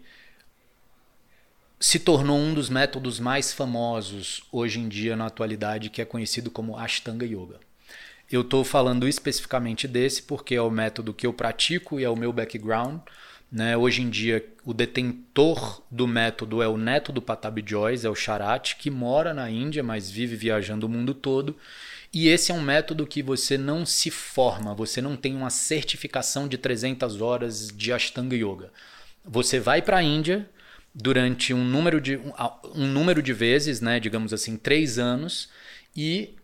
[1.81, 6.49] se tornou um dos métodos mais famosos hoje em dia na atualidade, que é conhecido
[6.49, 7.59] como Ashtanga Yoga.
[8.31, 12.17] Eu estou falando especificamente desse porque é o método que eu pratico e é o
[12.17, 13.01] meu background.
[13.51, 13.77] Né?
[13.77, 18.15] Hoje em dia, o detentor do método é o neto do Patabi Joyce, é o
[18.15, 21.55] Charat, que mora na Índia, mas vive viajando o mundo todo.
[22.13, 26.49] E esse é um método que você não se forma, você não tem uma certificação
[26.49, 28.71] de 300 horas de Ashtanga Yoga.
[29.25, 30.49] Você vai para a Índia
[30.95, 32.19] durante um número de,
[32.75, 35.49] um número de vezes, né, digamos assim, três anos,
[35.97, 36.35] e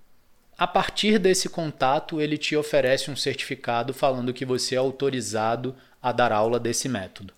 [0.59, 6.11] a partir desse contato, ele te oferece um certificado falando que você é autorizado a
[6.11, 7.33] dar aula desse método.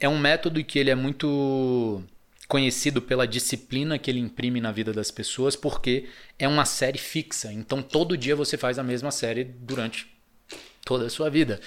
[0.00, 2.02] É um método que ele é muito
[2.48, 6.08] conhecido pela disciplina que ele imprime na vida das pessoas, porque
[6.38, 7.52] é uma série fixa.
[7.52, 10.06] Então, todo dia você faz a mesma série durante
[10.84, 11.60] toda a sua vida,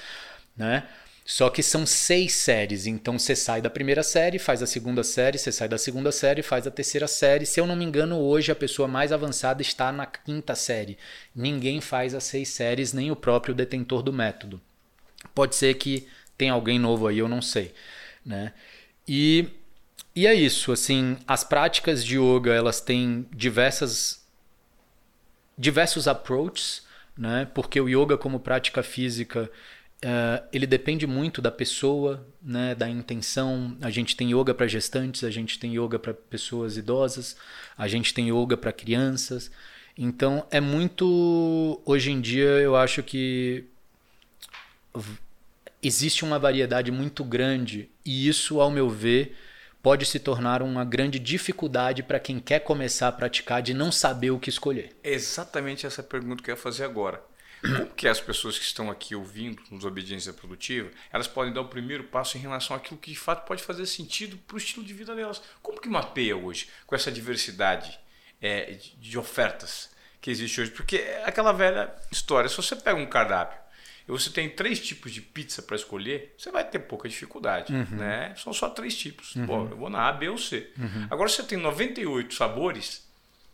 [0.55, 0.87] né?
[1.29, 5.37] Só que são seis séries, então você sai da primeira série, faz a segunda série,
[5.37, 7.45] você sai da segunda série, faz a terceira série.
[7.45, 10.97] Se eu não me engano, hoje a pessoa mais avançada está na quinta série.
[11.35, 14.59] Ninguém faz as seis séries, nem o próprio detentor do método.
[15.35, 17.75] Pode ser que tenha alguém novo aí, eu não sei,
[18.25, 18.51] né?
[19.07, 19.49] E,
[20.15, 24.27] e é isso, assim, as práticas de yoga, elas têm diversas
[25.55, 26.81] diversos approaches,
[27.15, 27.47] né?
[27.53, 29.47] Porque o yoga como prática física
[30.03, 33.77] Uh, ele depende muito da pessoa, né, da intenção.
[33.81, 37.35] A gente tem yoga para gestantes, a gente tem yoga para pessoas idosas,
[37.77, 39.51] a gente tem yoga para crianças.
[39.97, 41.81] Então é muito.
[41.85, 43.65] Hoje em dia eu acho que
[45.81, 49.35] existe uma variedade muito grande e isso, ao meu ver,
[49.83, 54.31] pode se tornar uma grande dificuldade para quem quer começar a praticar de não saber
[54.31, 54.95] o que escolher.
[55.03, 57.21] Exatamente essa pergunta que eu ia fazer agora.
[57.61, 61.67] Como que as pessoas que estão aqui ouvindo nos Obediência Produtiva, elas podem dar o
[61.67, 64.93] primeiro passo em relação àquilo que de fato pode fazer sentido para o estilo de
[64.93, 65.41] vida delas?
[65.61, 67.99] Como que mapeia hoje com essa diversidade
[68.41, 69.89] é, de, ofertas
[70.21, 70.71] que existe hoje?
[70.71, 73.59] Porque é aquela velha história, se você pega um cardápio
[74.07, 77.73] e você tem três tipos de pizza para escolher, você vai ter pouca dificuldade.
[77.73, 77.97] Uhum.
[77.97, 78.33] Né?
[78.37, 79.35] São só três tipos.
[79.35, 79.45] Uhum.
[79.45, 80.71] Bom, eu vou na A, B ou C.
[80.77, 81.07] Uhum.
[81.09, 83.08] Agora, se você tem 98 sabores,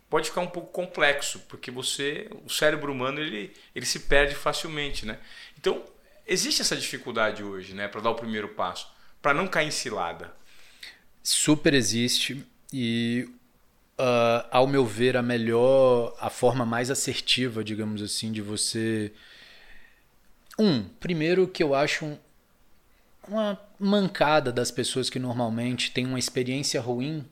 [0.09, 5.05] pode ficar um pouco complexo, porque você, o cérebro humano, ele, ele se perde facilmente,
[5.05, 5.19] né?
[5.57, 5.83] Então,
[6.25, 8.87] existe essa dificuldade hoje, né, para dar o primeiro passo,
[9.21, 10.33] para não cair em cilada.
[11.23, 13.27] Super existe e
[13.99, 19.11] uh, ao meu ver a melhor, a forma mais assertiva, digamos assim, de você
[20.57, 22.17] um, primeiro que eu acho um,
[23.27, 27.25] uma mancada das pessoas que normalmente têm uma experiência ruim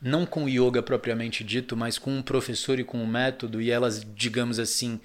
[0.00, 4.04] não com yoga propriamente dito, mas com um professor e com um método, e elas,
[4.14, 5.00] digamos assim,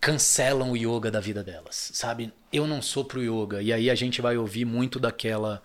[0.00, 2.32] cancelam o yoga da vida delas, sabe?
[2.52, 3.62] Eu não sou pro yoga.
[3.62, 5.62] E aí a gente vai ouvir muito daquela.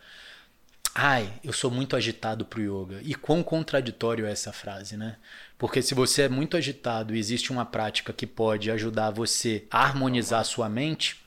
[0.93, 3.01] Ai, eu sou muito agitado pro yoga.
[3.03, 5.17] E quão contraditório é essa frase, né?
[5.57, 9.83] Porque se você é muito agitado e existe uma prática que pode ajudar você a
[9.83, 11.19] harmonizar a sua mente,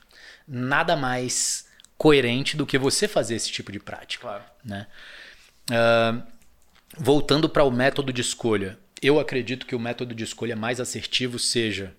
[0.47, 4.21] nada mais coerente do que você fazer esse tipo de prática.
[4.21, 4.43] Claro.
[4.63, 4.87] Né?
[5.69, 6.23] Uh,
[6.97, 11.39] voltando para o método de escolha, eu acredito que o método de escolha mais assertivo
[11.39, 11.93] seja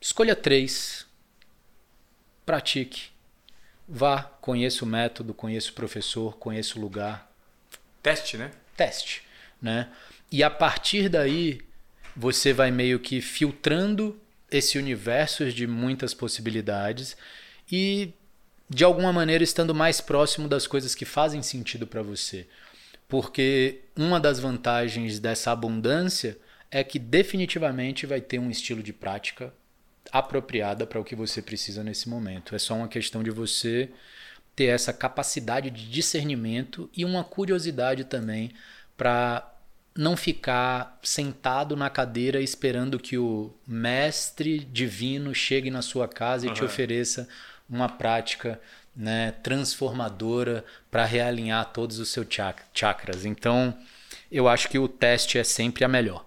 [0.00, 1.06] escolha três,
[2.46, 3.10] pratique,
[3.86, 7.30] vá, conheça o método, conheça o professor, conheça o lugar.
[8.02, 8.50] Teste, né?
[8.76, 9.22] Teste,
[9.60, 9.90] né?
[10.32, 11.60] E a partir daí
[12.16, 14.18] você vai meio que filtrando
[14.50, 17.16] esse universo de muitas possibilidades
[17.70, 18.12] e
[18.68, 22.46] de alguma maneira estando mais próximo das coisas que fazem sentido para você.
[23.10, 26.38] Porque uma das vantagens dessa abundância
[26.70, 29.52] é que definitivamente vai ter um estilo de prática
[30.12, 32.54] apropriada para o que você precisa nesse momento.
[32.54, 33.90] É só uma questão de você
[34.54, 38.52] ter essa capacidade de discernimento e uma curiosidade também
[38.96, 39.52] para
[39.96, 46.52] não ficar sentado na cadeira esperando que o mestre divino chegue na sua casa uhum.
[46.52, 47.28] e te ofereça
[47.68, 48.60] uma prática
[48.94, 52.26] né, transformadora para realinhar todos os seus
[52.74, 53.24] chakras.
[53.24, 53.76] Então,
[54.30, 56.26] eu acho que o teste é sempre a melhor.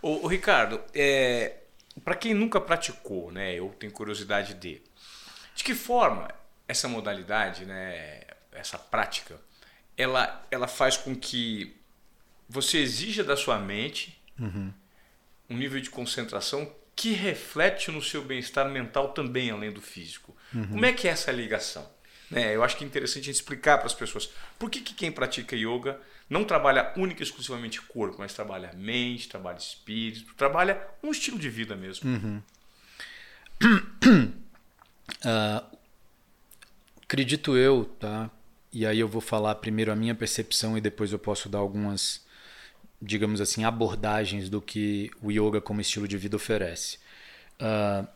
[0.00, 1.56] O, Ricardo, é,
[2.04, 4.80] para quem nunca praticou, né, eu tenho curiosidade de,
[5.54, 6.28] de que forma
[6.66, 9.40] essa modalidade, né, essa prática,
[9.96, 11.76] ela, ela faz com que
[12.48, 14.72] você exija da sua mente uhum.
[15.50, 20.36] um nível de concentração que reflete no seu bem-estar mental também, além do físico.
[20.52, 20.68] Uhum.
[20.68, 21.88] Como é que é essa ligação?
[22.30, 22.54] Né?
[22.54, 25.10] Eu acho que é interessante a gente explicar para as pessoas por que, que quem
[25.10, 31.10] pratica yoga não trabalha única e exclusivamente corpo, mas trabalha mente, trabalha espírito, trabalha um
[31.10, 32.08] estilo de vida mesmo.
[32.10, 32.42] Uhum.
[35.24, 35.78] Uh,
[37.02, 38.30] acredito eu, tá?
[38.70, 42.26] E aí eu vou falar primeiro a minha percepção e depois eu posso dar algumas
[43.00, 46.98] digamos assim, abordagens do que o yoga como estilo de vida oferece.
[47.60, 48.06] Uh,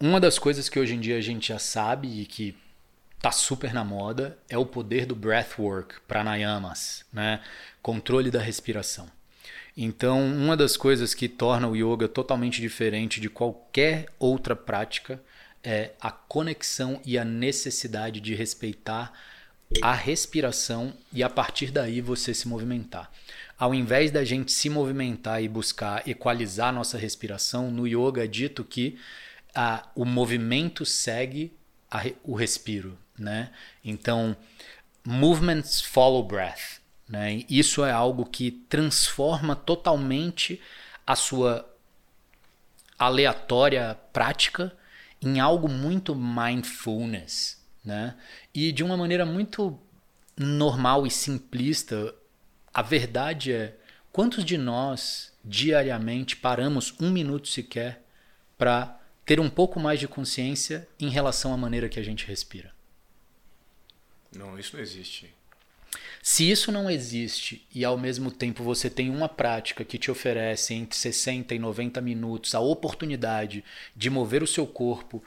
[0.00, 2.56] uma das coisas que hoje em dia a gente já sabe e que
[3.20, 7.40] tá super na moda é o poder do breathwork, pranayamas, né?
[7.80, 9.08] Controle da respiração.
[9.76, 15.20] Então, uma das coisas que torna o yoga totalmente diferente de qualquer outra prática
[15.62, 19.12] é a conexão e a necessidade de respeitar
[19.82, 23.10] a respiração e a partir daí você se movimentar.
[23.58, 28.62] Ao invés da gente se movimentar e buscar equalizar nossa respiração, no yoga é dito
[28.62, 28.98] que
[29.54, 31.52] a, o movimento segue
[31.90, 32.98] a, o respiro.
[33.18, 33.50] Né?
[33.84, 34.36] Então,
[35.04, 36.80] movements follow breath.
[37.08, 37.44] Né?
[37.48, 40.60] Isso é algo que transforma totalmente
[41.06, 41.68] a sua
[42.98, 44.76] aleatória prática
[45.20, 48.14] em algo muito mindfulness né?
[48.52, 49.78] E de uma maneira muito
[50.36, 52.14] normal e simplista,
[52.72, 53.76] a verdade é:
[54.10, 58.02] quantos de nós diariamente paramos um minuto sequer
[58.56, 62.72] para ter um pouco mais de consciência em relação à maneira que a gente respira?
[64.34, 65.32] Não, isso não existe.
[66.22, 70.74] Se isso não existe e ao mesmo tempo você tem uma prática que te oferece
[70.74, 73.62] entre 60 e 90 minutos a oportunidade
[73.94, 75.22] de mover o seu corpo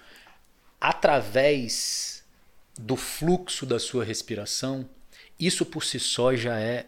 [0.81, 2.23] através
[2.77, 4.87] do fluxo da sua respiração,
[5.39, 6.87] isso por si só já é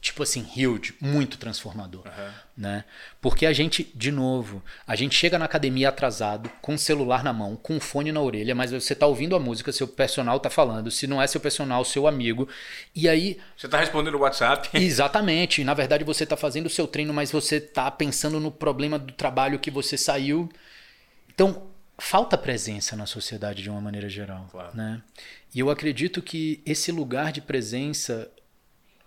[0.00, 2.30] tipo assim, huge, muito transformador, uhum.
[2.56, 2.84] né?
[3.20, 7.32] Porque a gente, de novo, a gente chega na academia atrasado, com o celular na
[7.32, 10.48] mão, com o fone na orelha, mas você tá ouvindo a música, seu personal tá
[10.48, 12.48] falando, se não é seu personal, seu amigo,
[12.94, 13.38] e aí...
[13.56, 14.70] Você tá respondendo o WhatsApp.
[14.80, 18.98] Exatamente, na verdade você tá fazendo o seu treino, mas você tá pensando no problema
[18.98, 20.48] do trabalho que você saiu.
[21.28, 24.48] Então, falta presença na sociedade de uma maneira geral.
[24.50, 24.74] Claro.
[24.74, 25.02] Né?
[25.54, 28.30] E eu acredito que esse lugar de presença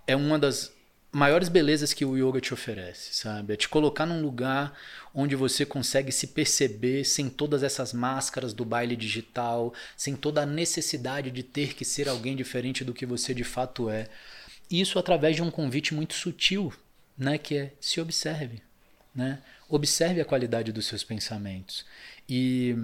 [0.07, 0.72] é uma das
[1.13, 3.53] maiores belezas que o yoga te oferece, sabe?
[3.53, 4.75] É te colocar num lugar
[5.13, 10.45] onde você consegue se perceber sem todas essas máscaras do baile digital, sem toda a
[10.45, 14.09] necessidade de ter que ser alguém diferente do que você de fato é.
[14.71, 16.73] Isso através de um convite muito sutil,
[17.15, 18.63] né, que é se observe,
[19.13, 19.39] né?
[19.69, 21.85] Observe a qualidade dos seus pensamentos.
[22.27, 22.75] E,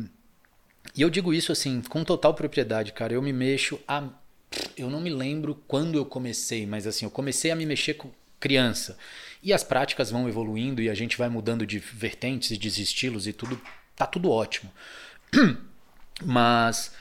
[0.96, 3.14] e eu digo isso assim, com total propriedade, cara.
[3.14, 4.08] Eu me mexo a.
[4.82, 8.12] Eu não me lembro quando eu comecei, mas assim, eu comecei a me mexer com
[8.40, 8.98] criança.
[9.44, 13.28] E as práticas vão evoluindo e a gente vai mudando de vertentes e de estilos
[13.28, 13.60] e tudo.
[13.96, 14.72] Tá tudo ótimo.
[16.24, 16.94] Mas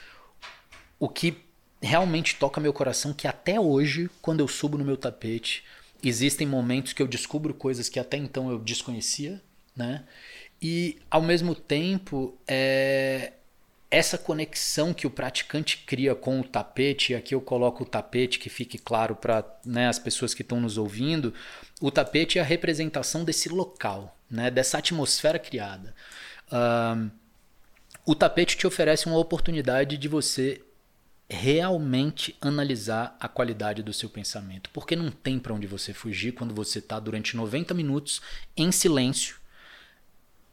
[0.99, 1.37] o que
[1.81, 5.63] realmente toca meu coração que até hoje, quando eu subo no meu tapete,
[6.03, 9.41] existem momentos que eu descubro coisas que até então eu desconhecia,
[9.75, 10.03] né?
[10.61, 13.33] E, ao mesmo tempo, é,
[13.91, 18.37] essa conexão que o praticante cria com o tapete, e aqui eu coloco o tapete
[18.37, 21.33] que fique claro para né, as pessoas que estão nos ouvindo,
[21.81, 25.95] o tapete é a representação desse local, né, dessa atmosfera criada.
[28.05, 30.61] O tapete te oferece uma oportunidade de você
[31.27, 36.53] realmente analisar a qualidade do seu pensamento, porque não tem para onde você fugir quando
[36.53, 38.21] você está durante 90 minutos
[38.57, 39.38] em silêncio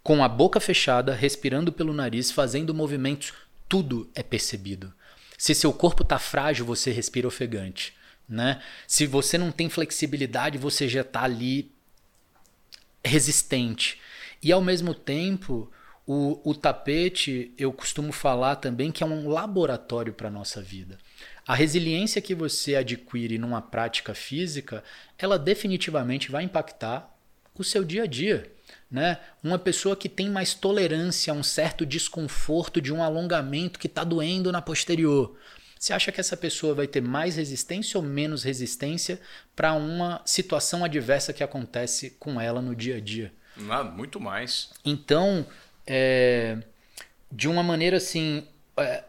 [0.06, 3.32] com a boca fechada, respirando pelo nariz, fazendo movimentos
[3.68, 4.94] tudo é percebido.
[5.36, 7.92] Se seu corpo está frágil, você respira ofegante.
[8.28, 8.62] Né?
[8.86, 11.72] Se você não tem flexibilidade, você já está ali
[13.04, 14.00] resistente.
[14.40, 15.68] E ao mesmo tempo,
[16.06, 20.98] o, o tapete, eu costumo falar também que é um laboratório para a nossa vida.
[21.44, 24.84] A resiliência que você adquire numa prática física,
[25.18, 27.12] ela definitivamente vai impactar
[27.58, 28.54] o seu dia a dia.
[28.90, 29.18] Né?
[29.42, 34.04] Uma pessoa que tem mais tolerância a um certo desconforto de um alongamento que está
[34.04, 35.36] doendo na posterior.
[35.78, 39.20] Você acha que essa pessoa vai ter mais resistência ou menos resistência
[39.54, 43.32] para uma situação adversa que acontece com ela no dia a dia?
[43.68, 44.70] Ah, muito mais.
[44.84, 45.46] Então,
[45.86, 46.58] é,
[47.30, 49.04] de uma maneira assim, é,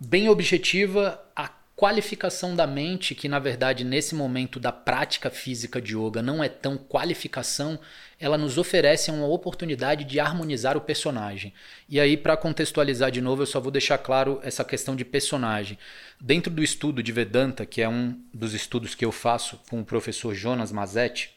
[0.00, 5.96] bem objetiva, a qualificação da mente, que na verdade nesse momento da prática física de
[5.96, 7.78] yoga não é tão qualificação,
[8.18, 11.52] ela nos oferece uma oportunidade de harmonizar o personagem.
[11.88, 15.78] E aí, para contextualizar de novo, eu só vou deixar claro essa questão de personagem.
[16.20, 19.84] Dentro do estudo de Vedanta, que é um dos estudos que eu faço com o
[19.84, 21.34] professor Jonas Mazetti,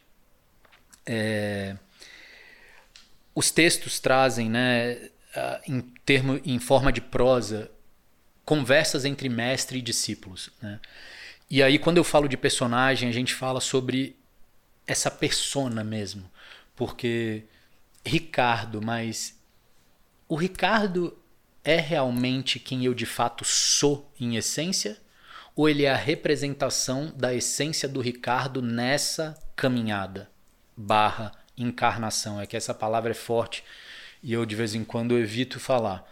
[1.06, 1.76] é...
[3.34, 5.10] os textos trazem, né,
[5.68, 7.72] em, termo, em forma de prosa,
[8.46, 10.50] conversas entre mestre e discípulos.
[10.62, 10.80] Né?
[11.50, 14.16] E aí, quando eu falo de personagem, a gente fala sobre
[14.86, 16.30] essa persona mesmo.
[16.78, 17.44] Porque
[18.06, 19.38] Ricardo, mas
[20.30, 21.18] o Ricardo
[21.64, 24.98] é realmente quem eu de fato sou em essência?
[25.56, 30.30] Ou ele é a representação da essência do Ricardo nessa caminhada
[30.78, 32.40] barra encarnação?
[32.40, 33.64] É que essa palavra é forte
[34.22, 36.06] e eu de vez em quando evito falar.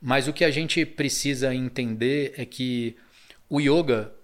[0.00, 2.96] Mas o que a gente precisa entender é que
[3.50, 4.14] o yoga,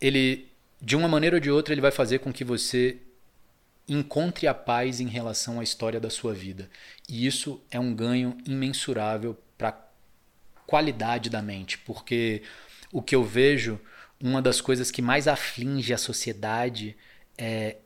[0.00, 0.48] ele
[0.80, 2.98] de uma maneira ou de outra, ele vai fazer com que você
[3.88, 6.70] encontre a paz em relação à história da sua vida.
[7.08, 9.76] E isso é um ganho imensurável para a
[10.66, 12.42] qualidade da mente, porque
[12.90, 13.80] o que eu vejo,
[14.20, 16.96] uma das coisas que mais aflige a sociedade
[17.36, 17.76] é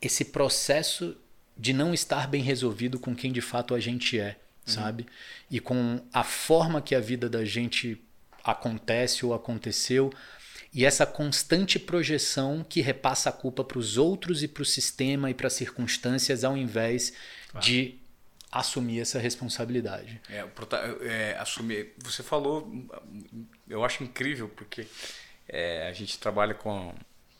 [0.00, 1.16] esse processo
[1.56, 5.06] de não estar bem resolvido com quem de fato a gente é sabe?
[5.50, 8.00] E com a forma que a vida da gente
[8.44, 10.12] acontece ou aconteceu
[10.78, 15.28] e essa constante projeção que repassa a culpa para os outros e para o sistema
[15.28, 17.12] e para as circunstâncias ao invés
[17.48, 17.66] claro.
[17.66, 17.98] de
[18.48, 20.20] assumir essa responsabilidade.
[20.30, 20.46] É,
[21.00, 21.94] é, assumir.
[21.98, 22.72] Você falou,
[23.68, 24.86] eu acho incrível porque
[25.48, 26.94] é, a gente trabalha com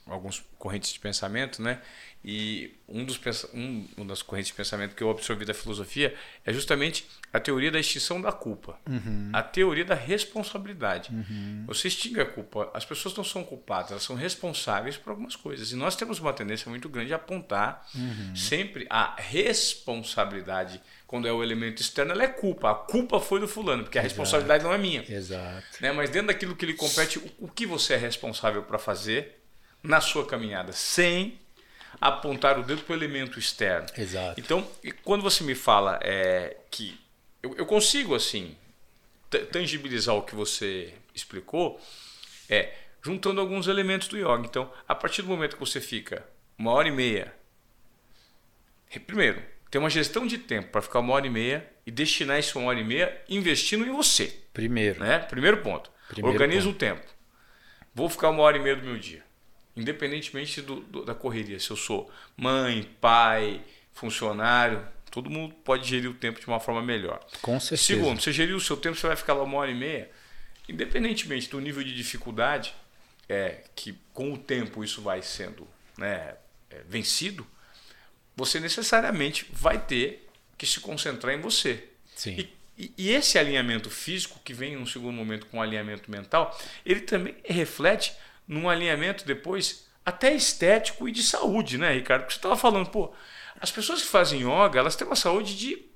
[0.05, 1.80] alguns correntes de pensamento, né?
[2.24, 3.18] E um dos
[3.54, 6.14] um, uma das correntes de pensamento que eu absorvi da filosofia
[6.44, 9.30] é justamente a teoria da extinção da culpa, uhum.
[9.32, 11.10] a teoria da responsabilidade.
[11.12, 11.64] Uhum.
[11.66, 15.70] Você extingue a culpa, as pessoas não são culpadas, elas são responsáveis por algumas coisas.
[15.70, 18.34] E nós temos uma tendência muito grande a apontar uhum.
[18.34, 20.80] sempre a responsabilidade.
[21.06, 22.70] Quando é o elemento externo, ela é culpa.
[22.70, 24.14] A culpa foi do fulano, porque a Exato.
[24.14, 25.04] responsabilidade não é minha.
[25.08, 25.64] Exato.
[25.80, 25.92] Né?
[25.92, 29.38] Mas dentro daquilo que lhe compete, o, o que você é responsável para fazer
[29.82, 31.38] na sua caminhada, sem
[32.01, 33.86] apontar o dedo para o elemento externo.
[33.96, 34.40] Exato.
[34.40, 34.66] Então,
[35.03, 36.99] quando você me fala é, que
[37.42, 38.57] eu, eu consigo assim
[39.53, 41.80] tangibilizar o que você explicou,
[42.49, 42.72] é
[43.03, 44.44] juntando alguns elementos do yoga.
[44.44, 46.24] Então, a partir do momento que você fica
[46.57, 47.32] uma hora e meia,
[49.07, 52.59] primeiro, tem uma gestão de tempo para ficar uma hora e meia e destinar isso
[52.59, 54.34] uma hora e meia investindo em você.
[54.53, 55.01] Primeiro.
[55.01, 55.18] Né?
[55.18, 55.90] Primeiro ponto.
[56.09, 56.76] Primeiro Organiza ponto.
[56.76, 57.07] o tempo.
[57.94, 59.28] Vou ficar uma hora e meia do meu dia
[59.79, 61.61] independentemente do, do, da correria.
[61.61, 63.62] Se eu sou mãe, pai,
[63.93, 67.24] funcionário, todo mundo pode gerir o tempo de uma forma melhor.
[67.41, 67.83] Com certeza.
[67.85, 70.11] Segundo, você gerir o seu tempo, você vai ficar lá uma hora e meia,
[70.68, 72.74] independentemente do nível de dificuldade,
[73.29, 75.66] é, que com o tempo isso vai sendo
[75.97, 76.35] né,
[76.70, 77.47] é, vencido,
[78.37, 81.85] você necessariamente vai ter que se concentrar em você.
[82.16, 82.49] Sim.
[82.76, 86.57] E, e, esse alinhamento físico, que vem em um segundo momento com o alinhamento mental,
[86.87, 88.12] ele também reflete
[88.49, 92.22] num alinhamento depois até estético e de saúde, né, Ricardo?
[92.22, 93.12] Porque você estava falando, pô,
[93.61, 95.86] as pessoas que fazem yoga, elas têm uma saúde de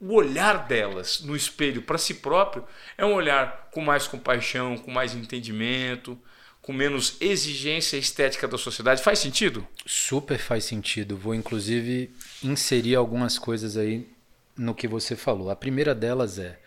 [0.00, 2.64] o olhar delas no espelho para si próprio
[2.98, 6.18] é um olhar com mais compaixão, com mais entendimento,
[6.60, 9.02] com menos exigência estética da sociedade.
[9.02, 9.66] Faz sentido?
[9.86, 11.16] Super faz sentido.
[11.16, 12.10] Vou inclusive
[12.42, 14.06] inserir algumas coisas aí
[14.56, 15.50] no que você falou.
[15.50, 16.58] A primeira delas é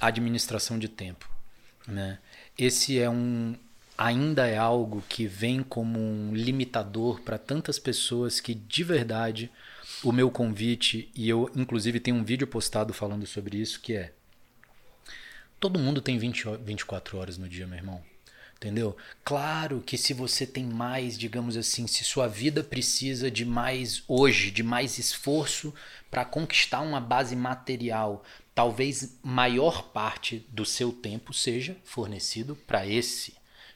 [0.00, 1.28] administração de tempo.
[1.86, 2.18] Né?
[2.58, 3.54] Esse é um,
[3.96, 9.50] ainda é algo que vem como um limitador para tantas pessoas que de verdade
[10.02, 14.12] o meu convite e eu inclusive tenho um vídeo postado falando sobre isso que é
[15.64, 18.02] todo mundo tem 20, 24 horas no dia, meu irmão.
[18.56, 18.96] Entendeu?
[19.24, 24.50] Claro que se você tem mais, digamos assim, se sua vida precisa de mais hoje,
[24.50, 25.74] de mais esforço
[26.10, 28.22] para conquistar uma base material,
[28.54, 33.34] talvez maior parte do seu tempo seja fornecido para esse,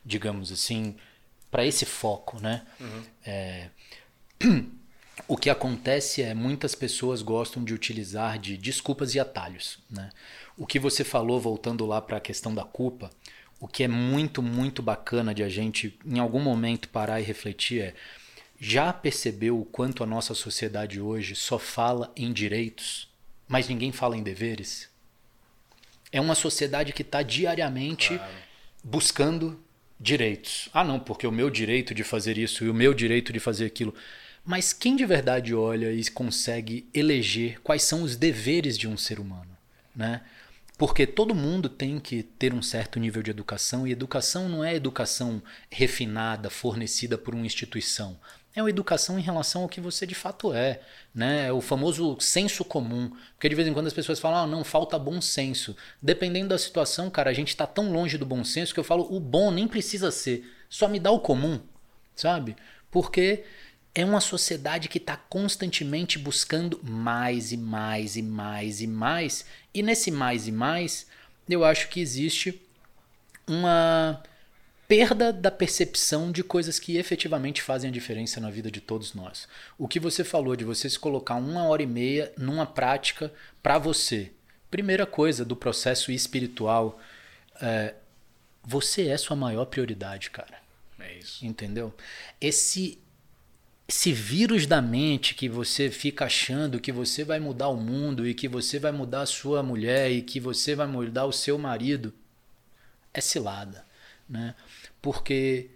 [0.08, 0.96] digamos assim,
[1.50, 2.66] para esse foco, né?
[2.80, 3.02] Uhum.
[3.24, 3.68] É...
[5.26, 10.10] O que acontece é muitas pessoas gostam de utilizar de desculpas e atalhos, né?
[10.56, 13.10] O que você falou voltando lá para a questão da culpa,
[13.60, 17.82] o que é muito, muito bacana de a gente, em algum momento, parar e refletir
[17.82, 17.94] é:
[18.60, 23.08] já percebeu o quanto a nossa sociedade hoje só fala em direitos,
[23.46, 24.88] mas ninguém fala em deveres?
[26.12, 28.32] É uma sociedade que está diariamente claro.
[28.82, 29.60] buscando
[30.00, 30.68] direitos.
[30.72, 33.66] Ah, não, porque o meu direito de fazer isso e o meu direito de fazer
[33.66, 33.94] aquilo.
[34.44, 39.18] Mas quem de verdade olha e consegue eleger quais são os deveres de um ser
[39.18, 39.56] humano?
[39.94, 40.22] Né?
[40.78, 44.76] Porque todo mundo tem que ter um certo nível de educação, e educação não é
[44.76, 48.18] educação refinada, fornecida por uma instituição.
[48.54, 50.80] É uma educação em relação ao que você de fato é.
[51.14, 51.46] Né?
[51.46, 53.10] É o famoso senso comum.
[53.34, 55.76] Porque de vez em quando as pessoas falam, ah, não, falta bom senso.
[56.02, 59.06] Dependendo da situação, cara, a gente está tão longe do bom senso que eu falo,
[59.14, 60.44] o bom nem precisa ser.
[60.68, 61.60] Só me dá o comum,
[62.16, 62.56] sabe?
[62.90, 63.44] Porque
[63.94, 69.44] é uma sociedade que está constantemente buscando mais e mais e mais e mais.
[69.74, 71.06] E nesse mais e mais,
[71.48, 72.62] eu acho que existe
[73.46, 74.22] uma
[74.88, 79.46] perda da percepção de coisas que efetivamente fazem a diferença na vida de todos nós.
[79.76, 83.30] O que você falou de você se colocar uma hora e meia numa prática
[83.62, 84.32] para você.
[84.70, 86.98] Primeira coisa do processo espiritual,
[87.60, 87.94] é,
[88.64, 90.58] você é sua maior prioridade, cara.
[90.98, 91.44] É isso.
[91.44, 91.94] Entendeu?
[92.40, 92.98] Esse
[93.86, 98.34] esse vírus da mente que você fica achando que você vai mudar o mundo e
[98.34, 102.12] que você vai mudar a sua mulher e que você vai mudar o seu marido
[103.14, 103.86] é cilada,
[104.28, 104.54] né?
[105.00, 105.70] Porque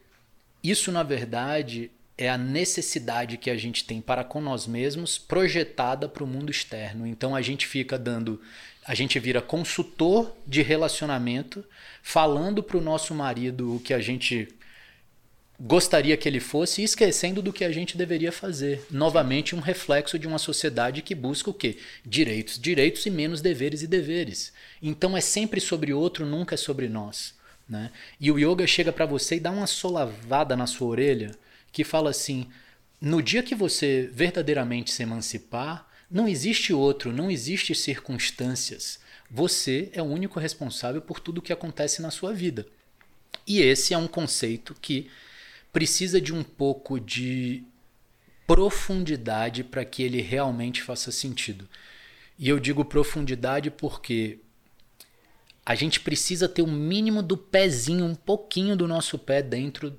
[0.63, 6.09] isso na verdade é a necessidade que a gente tem para com nós mesmos projetada
[6.09, 7.07] para o mundo externo.
[7.07, 8.41] Então a gente fica dando,
[8.85, 11.65] a gente vira consultor de relacionamento,
[12.03, 14.49] falando para o nosso marido o que a gente
[15.59, 18.85] gostaria que ele fosse, esquecendo do que a gente deveria fazer.
[18.91, 21.79] Novamente, um reflexo de uma sociedade que busca o quê?
[22.05, 24.53] Direitos, direitos e menos deveres e deveres.
[24.83, 27.35] Então é sempre sobre outro, nunca é sobre nós.
[27.73, 27.91] Né?
[28.21, 31.35] E o yoga chega para você e dá uma solavada na sua orelha
[31.73, 32.47] que fala assim:
[33.01, 39.01] no dia que você verdadeiramente se emancipar, não existe outro, não existe circunstâncias.
[39.31, 42.67] Você é o único responsável por tudo o que acontece na sua vida.
[43.47, 45.11] E esse é um conceito que
[45.73, 47.65] precisa de um pouco de
[48.47, 51.67] profundidade para que ele realmente faça sentido.
[52.39, 54.41] E eu digo profundidade porque
[55.65, 59.99] a gente precisa ter o um mínimo do pezinho, um pouquinho do nosso pé dentro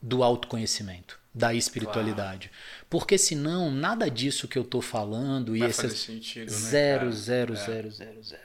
[0.00, 2.48] do autoconhecimento, da espiritualidade.
[2.48, 2.84] Claro.
[2.90, 7.54] Porque senão, nada disso que eu estou falando Vai e fazer sentido, zero, né, zero,
[7.54, 7.56] é.
[7.56, 8.42] zero, zero, zero.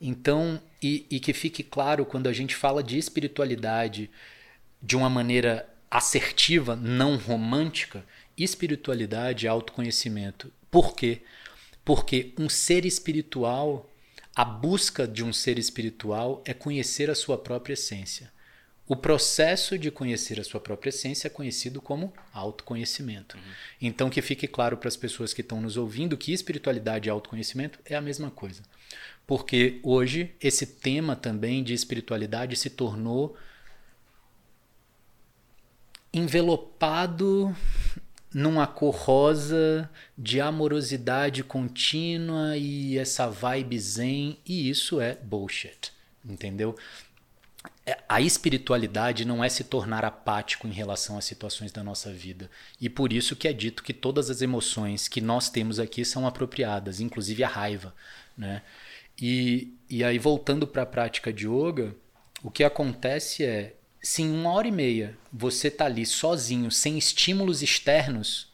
[0.00, 4.08] Então, e, e que fique claro quando a gente fala de espiritualidade
[4.80, 8.04] de uma maneira assertiva, não romântica,
[8.36, 10.52] espiritualidade e autoconhecimento.
[10.70, 11.22] Por quê?
[11.84, 13.90] Porque um ser espiritual,
[14.38, 18.30] a busca de um ser espiritual é conhecer a sua própria essência.
[18.86, 23.36] O processo de conhecer a sua própria essência é conhecido como autoconhecimento.
[23.36, 23.42] Uhum.
[23.82, 27.80] Então, que fique claro para as pessoas que estão nos ouvindo que espiritualidade e autoconhecimento
[27.84, 28.62] é a mesma coisa.
[29.26, 33.36] Porque hoje esse tema também de espiritualidade se tornou
[36.14, 37.52] envelopado
[38.32, 45.92] numa cor rosa de amorosidade contínua e essa vibe zen, e isso é bullshit,
[46.24, 46.76] entendeu?
[47.84, 52.50] É, a espiritualidade não é se tornar apático em relação às situações da nossa vida.
[52.80, 56.26] E por isso que é dito que todas as emoções que nós temos aqui são
[56.26, 57.94] apropriadas, inclusive a raiva.
[58.36, 58.62] Né?
[59.20, 61.96] E, e aí, voltando para a prática de yoga,
[62.42, 63.74] o que acontece é
[64.08, 68.50] se em uma hora e meia você tá ali sozinho, sem estímulos externos,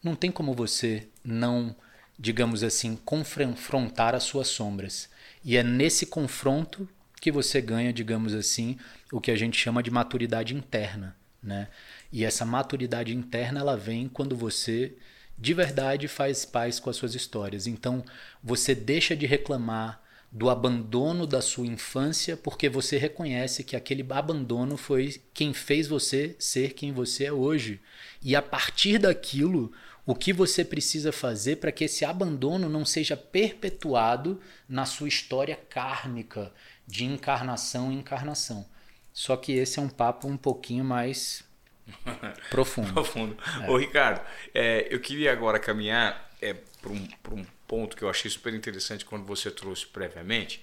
[0.00, 1.74] não tem como você não,
[2.16, 5.08] digamos assim, confrontar as suas sombras.
[5.44, 6.88] E é nesse confronto
[7.20, 8.78] que você ganha, digamos assim,
[9.10, 11.66] o que a gente chama de maturidade interna, né?
[12.12, 14.94] E essa maturidade interna ela vem quando você
[15.36, 17.66] de verdade faz paz com as suas histórias.
[17.66, 18.04] Então,
[18.40, 20.00] você deixa de reclamar
[20.36, 26.36] do abandono da sua infância, porque você reconhece que aquele abandono foi quem fez você
[26.38, 27.80] ser quem você é hoje.
[28.20, 29.72] E a partir daquilo,
[30.04, 35.56] o que você precisa fazer para que esse abandono não seja perpetuado na sua história
[35.56, 36.52] kármica
[36.86, 38.66] de encarnação em encarnação.
[39.14, 41.44] Só que esse é um papo um pouquinho mais
[42.50, 42.92] profundo.
[42.92, 43.38] profundo.
[43.62, 43.70] É.
[43.70, 44.20] Ô, Ricardo,
[44.52, 49.04] é, eu queria agora caminhar é, para um, um ponto que eu achei super interessante
[49.04, 50.60] quando você trouxe previamente,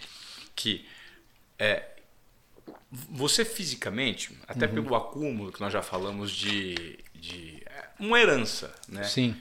[0.56, 0.86] que
[1.60, 1.86] é,
[2.92, 4.74] você fisicamente, até uhum.
[4.74, 9.04] pelo acúmulo que nós já falamos de, de é, uma herança, né?
[9.04, 9.36] Sim.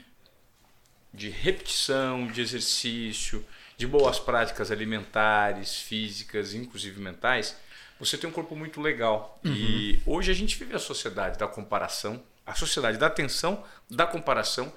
[1.13, 3.45] De repetição, de exercício,
[3.77, 7.55] de boas práticas alimentares, físicas, inclusive mentais,
[7.99, 9.39] você tem um corpo muito legal.
[9.45, 9.53] Uhum.
[9.53, 14.73] E hoje a gente vive a sociedade da comparação, a sociedade da atenção, da comparação,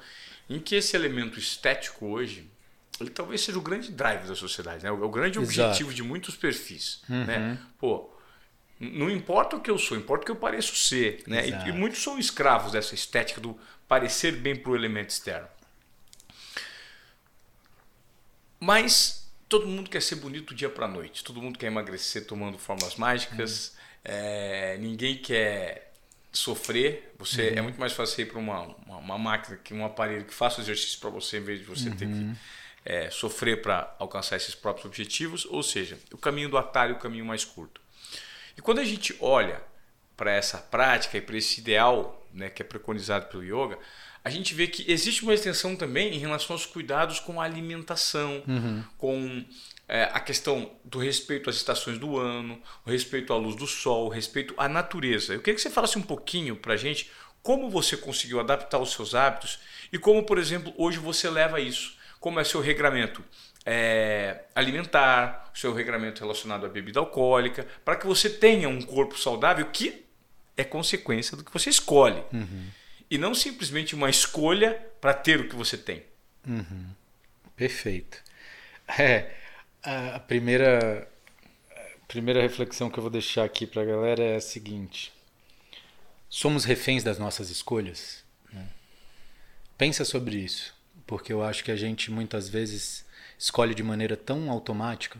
[0.48, 2.48] em que esse elemento estético hoje
[3.00, 4.90] ele talvez seja o grande drive da sociedade, né?
[4.90, 5.60] o, grande Exato.
[5.60, 7.02] objetivo de muitos perfis.
[7.08, 7.18] Né?
[7.18, 7.26] Uhum.
[7.26, 7.58] Né?
[7.78, 8.10] Pô,
[8.78, 11.22] não importa o que eu sou, importa o que eu pareço ser.
[11.26, 11.48] Né?
[11.48, 15.48] E, e, muitos são escravos dessa estética do parecer bem para o elemento externo.
[18.58, 21.22] Mas todo mundo quer ser bonito do dia para noite.
[21.22, 23.68] Todo mundo quer emagrecer tomando fórmulas mágicas.
[23.68, 23.76] Uhum.
[24.04, 25.92] É, ninguém quer
[26.32, 27.14] sofrer.
[27.18, 27.58] Você uhum.
[27.58, 30.60] é muito mais fácil ir para uma, uma, uma, máquina que um aparelho que faça
[30.60, 32.34] o exercício para você, em vez de você ter que uhum
[32.86, 37.24] é, sofrer para alcançar esses próprios objetivos, ou seja, o caminho do atalho, o caminho
[37.24, 37.80] mais curto.
[38.56, 39.60] E quando a gente olha
[40.16, 43.76] para essa prática e para esse ideal né, que é preconizado pelo yoga,
[44.22, 48.42] a gente vê que existe uma extensão também em relação aos cuidados com a alimentação,
[48.46, 48.84] uhum.
[48.96, 49.44] com
[49.88, 54.06] é, a questão do respeito às estações do ano, o respeito à luz do sol,
[54.06, 55.34] o respeito à natureza.
[55.34, 57.10] Eu queria que você falasse um pouquinho para a gente
[57.42, 59.58] como você conseguiu adaptar os seus hábitos
[59.92, 61.95] e como, por exemplo, hoje você leva isso
[62.26, 63.24] como é seu regramento
[63.64, 69.64] é, alimentar, seu regramento relacionado à bebida alcoólica, para que você tenha um corpo saudável
[69.66, 70.04] que
[70.56, 72.20] é consequência do que você escolhe.
[72.32, 72.66] Uhum.
[73.08, 76.02] E não simplesmente uma escolha para ter o que você tem.
[76.44, 76.86] Uhum.
[77.54, 78.20] Perfeito.
[79.84, 81.08] É, a primeira,
[81.70, 85.12] a primeira reflexão que eu vou deixar aqui para a galera é a seguinte:
[86.28, 88.24] somos reféns das nossas escolhas?
[88.52, 88.66] Né?
[89.78, 90.75] Pensa sobre isso
[91.06, 93.04] porque eu acho que a gente muitas vezes
[93.38, 95.18] escolhe de maneira tão automática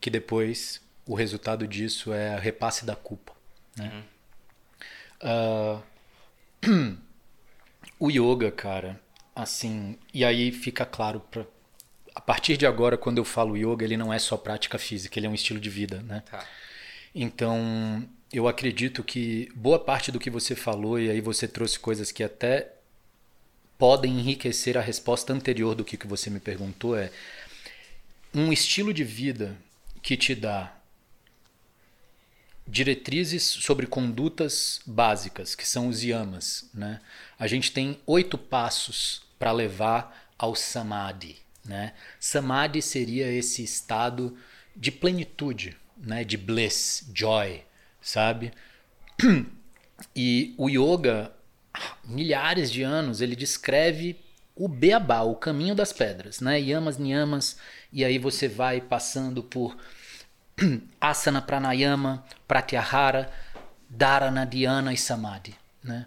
[0.00, 3.32] que depois o resultado disso é a repasse da culpa.
[3.76, 4.04] Né?
[5.22, 5.80] Uhum.
[6.66, 6.98] Uh,
[7.98, 9.00] o yoga, cara,
[9.34, 11.44] assim, e aí fica claro pra,
[12.14, 15.26] a partir de agora, quando eu falo yoga, ele não é só prática física, ele
[15.26, 16.22] é um estilo de vida, né?
[16.30, 16.46] Tá.
[17.14, 22.10] Então, eu acredito que boa parte do que você falou, e aí você trouxe coisas
[22.10, 22.73] que até
[23.78, 27.10] podem enriquecer a resposta anterior do que, que você me perguntou é
[28.34, 29.56] um estilo de vida
[30.02, 30.76] que te dá
[32.66, 36.68] diretrizes sobre condutas básicas, que são os yamas.
[36.72, 37.00] Né?
[37.38, 41.36] A gente tem oito passos para levar ao samadhi.
[41.64, 41.92] Né?
[42.18, 44.36] Samadhi seria esse estado
[44.74, 46.24] de plenitude, né?
[46.24, 47.62] de bliss, joy,
[48.00, 48.52] sabe?
[50.14, 51.32] E o yoga
[52.04, 54.18] milhares de anos, ele descreve
[54.54, 56.60] o beabá, o caminho das pedras, né?
[56.60, 57.56] Yamas, niyamas,
[57.92, 59.76] e aí você vai passando por
[61.00, 63.32] asana, pranayama, pratyahara,
[63.88, 66.06] dharana, dhyana e samadhi, né?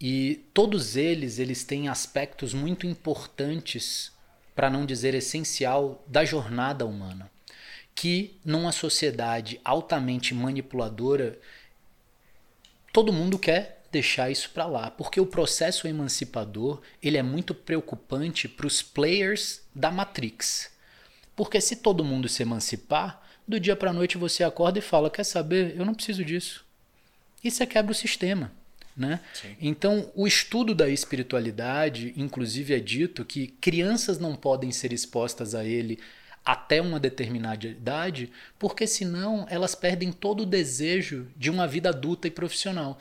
[0.00, 4.12] E todos eles, eles têm aspectos muito importantes,
[4.54, 7.30] para não dizer essencial, da jornada humana,
[7.94, 11.38] que numa sociedade altamente manipuladora,
[12.92, 18.48] todo mundo quer deixar isso para lá, porque o processo emancipador ele é muito preocupante
[18.48, 20.70] para os players da Matrix.
[21.34, 25.24] Porque se todo mundo se emancipar, do dia para noite você acorda e fala: quer
[25.24, 25.74] saber?
[25.76, 26.64] Eu não preciso disso.
[27.42, 28.52] E você quebra o sistema.
[28.96, 29.20] Né?
[29.60, 35.64] Então, o estudo da espiritualidade, inclusive, é dito que crianças não podem ser expostas a
[35.64, 36.00] ele
[36.44, 42.26] até uma determinada idade, porque senão elas perdem todo o desejo de uma vida adulta
[42.26, 43.00] e profissional.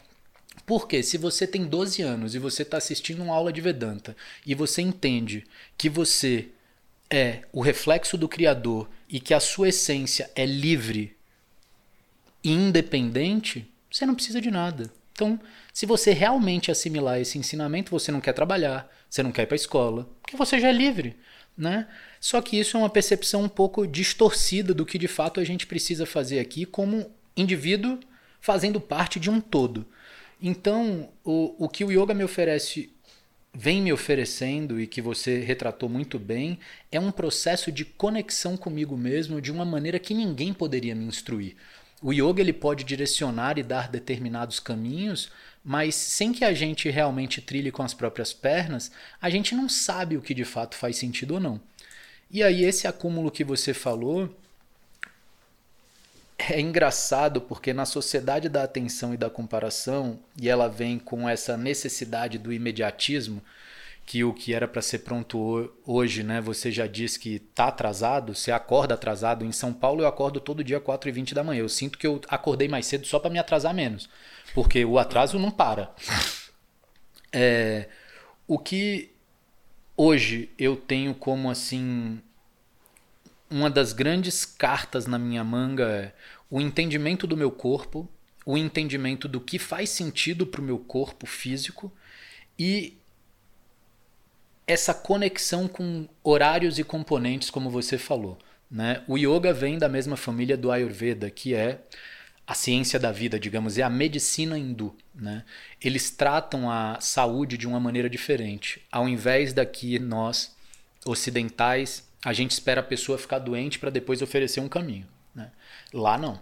[0.65, 4.53] Porque se você tem 12 anos e você está assistindo uma aula de Vedanta e
[4.53, 5.45] você entende
[5.77, 6.49] que você
[7.09, 11.15] é o reflexo do Criador e que a sua essência é livre
[12.43, 14.91] e independente, você não precisa de nada.
[15.13, 15.39] Então,
[15.73, 19.55] se você realmente assimilar esse ensinamento, você não quer trabalhar, você não quer ir para
[19.55, 21.17] a escola, porque você já é livre.
[21.57, 21.87] Né?
[22.19, 25.65] Só que isso é uma percepção um pouco distorcida do que de fato a gente
[25.65, 27.99] precisa fazer aqui como indivíduo
[28.39, 29.87] fazendo parte de um todo.
[30.41, 32.91] Então, o, o que o yoga me oferece,
[33.53, 36.59] vem me oferecendo e que você retratou muito bem,
[36.91, 41.55] é um processo de conexão comigo mesmo de uma maneira que ninguém poderia me instruir.
[42.01, 45.31] O yoga ele pode direcionar e dar determinados caminhos,
[45.65, 50.15] mas sem que a gente realmente trilhe com as próprias pernas, a gente não sabe
[50.15, 51.59] o que de fato faz sentido ou não.
[52.29, 54.29] E aí esse acúmulo que você falou
[56.37, 61.57] é engraçado porque na sociedade da atenção e da comparação, e ela vem com essa
[61.57, 63.41] necessidade do imediatismo,
[64.05, 66.39] que o que era para ser pronto hoje, né?
[66.39, 69.43] Você já disse que tá atrasado, você acorda atrasado.
[69.43, 71.59] Em São Paulo eu acordo todo dia 4 e 20 da manhã.
[71.59, 74.09] Eu sinto que eu acordei mais cedo só para me atrasar menos,
[74.53, 75.93] porque o atraso não para.
[77.33, 77.89] É,
[78.47, 79.11] o que
[79.97, 82.21] hoje eu tenho como assim
[83.49, 86.13] uma das grandes cartas na minha manga é
[86.49, 88.09] o entendimento do meu corpo,
[88.45, 91.91] o entendimento do que faz sentido para o meu corpo físico
[92.57, 92.97] e
[94.65, 98.37] essa conexão com horários e componentes, como você falou.
[98.69, 99.01] Né?
[99.07, 101.81] O yoga vem da mesma família do Ayurveda, que é
[102.45, 104.95] a ciência da vida, digamos, é a medicina hindu.
[105.13, 105.43] Né?
[105.81, 108.81] Eles tratam a saúde de uma maneira diferente.
[108.91, 110.55] Ao invés daqui nós,
[111.05, 115.07] ocidentais, a gente espera a pessoa ficar doente para depois oferecer um caminho.
[115.33, 115.51] Né?
[115.93, 116.41] Lá não.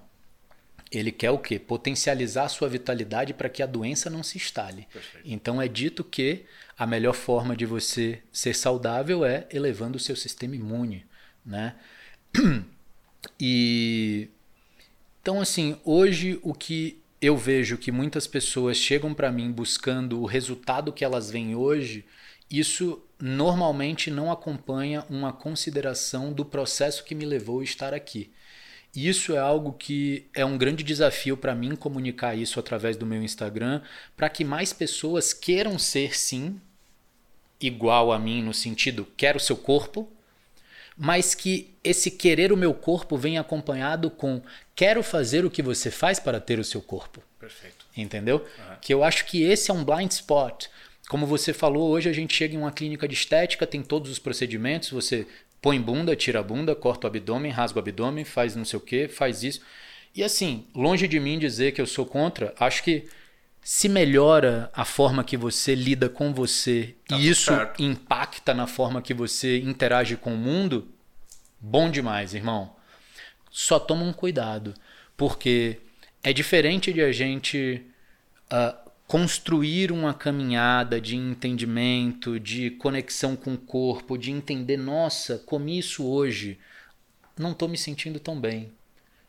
[0.92, 1.60] Ele quer o quê?
[1.60, 4.88] Potencializar a sua vitalidade para que a doença não se instale.
[4.92, 5.28] Perfeito.
[5.28, 6.46] Então é dito que
[6.78, 11.06] a melhor forma de você ser saudável é elevando o seu sistema imune,
[11.46, 11.76] né?
[13.40, 14.30] E
[15.20, 20.28] então assim, hoje o que eu vejo que muitas pessoas chegam para mim buscando o
[20.28, 22.06] resultado que elas veem hoje,
[22.50, 28.32] isso normalmente não acompanha uma consideração do processo que me levou a estar aqui.
[28.96, 33.22] Isso é algo que é um grande desafio para mim comunicar isso através do meu
[33.22, 33.82] Instagram,
[34.16, 36.60] para que mais pessoas queiram ser sim
[37.60, 40.10] igual a mim no sentido quero seu corpo,
[40.98, 44.42] mas que esse querer o meu corpo vem acompanhado com
[44.74, 47.22] quero fazer o que você faz para ter o seu corpo.
[47.38, 47.86] Perfeito.
[47.98, 48.38] Entendeu?
[48.38, 48.76] Uhum.
[48.82, 50.68] Que eu acho que esse é um blind spot.
[51.10, 54.20] Como você falou, hoje a gente chega em uma clínica de estética, tem todos os
[54.20, 55.28] procedimentos, você
[55.62, 58.82] põe bunda, tira a bunda, corta o abdômen, rasga o abdômen, faz não sei o
[58.82, 59.62] que, faz isso.
[60.16, 63.08] E assim, longe de mim dizer que eu sou contra, acho que
[63.62, 67.84] se melhora a forma que você lida com você tá e isso certo.
[67.84, 70.88] impacta na forma que você interage com o mundo,
[71.60, 72.76] bom demais, irmão.
[73.50, 74.74] Só toma um cuidado,
[75.18, 75.80] porque
[76.24, 77.84] é diferente de a gente
[78.52, 85.78] uh, construir uma caminhada de entendimento, de conexão com o corpo, de entender, nossa, comi
[85.80, 86.60] isso hoje,
[87.38, 88.72] não estou me sentindo tão bem.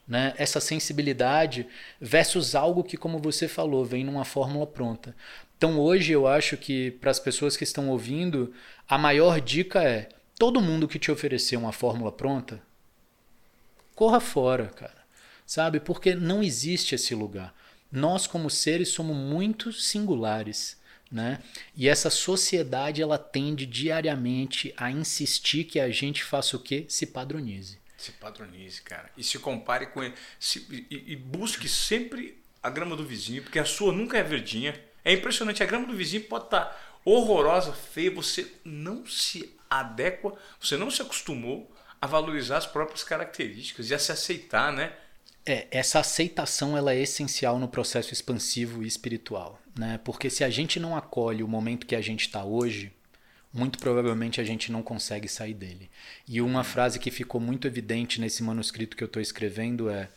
[0.08, 0.32] Né?
[0.38, 1.66] Essa sensibilidade
[2.00, 5.14] versus algo que, como você falou, vem numa fórmula pronta.
[5.58, 8.52] Então hoje eu acho que para as pessoas que estão ouvindo,
[8.88, 10.08] a maior dica é:
[10.38, 12.62] todo mundo que te oferecer uma fórmula pronta,
[13.94, 15.04] corra fora, cara.
[15.44, 15.80] Sabe?
[15.80, 17.54] Porque não existe esse lugar
[17.90, 20.78] nós como seres somos muito singulares.
[21.10, 21.40] Né?
[21.76, 26.84] E essa sociedade ela tende diariamente a insistir que a gente faça o quê?
[26.88, 27.78] Se padronize.
[27.96, 29.10] Se padronize, cara.
[29.16, 30.14] E se compare com ele.
[30.38, 34.78] Se, e, e, busque sempre a grama do vizinho, porque a sua nunca é verdinha.
[35.04, 35.62] É impressionante.
[35.62, 38.10] A grama do vizinho pode estar horrorosa, feia.
[38.10, 43.98] Você não se adequa, você não se acostumou a valorizar as próprias características e a
[43.98, 44.92] se aceitar, né?
[45.48, 50.00] É, essa aceitação ela é essencial no processo expansivo e espiritual, né?
[50.04, 52.92] Porque se a gente não acolhe o momento que a gente está hoje,
[53.52, 55.88] muito provavelmente a gente não consegue sair dele.
[56.26, 60.08] E uma frase que ficou muito evidente nesse manuscrito que eu estou escrevendo é: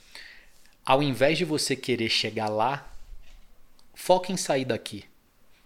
[0.84, 2.92] ao invés de você querer chegar lá,
[3.94, 5.06] foca em sair daqui.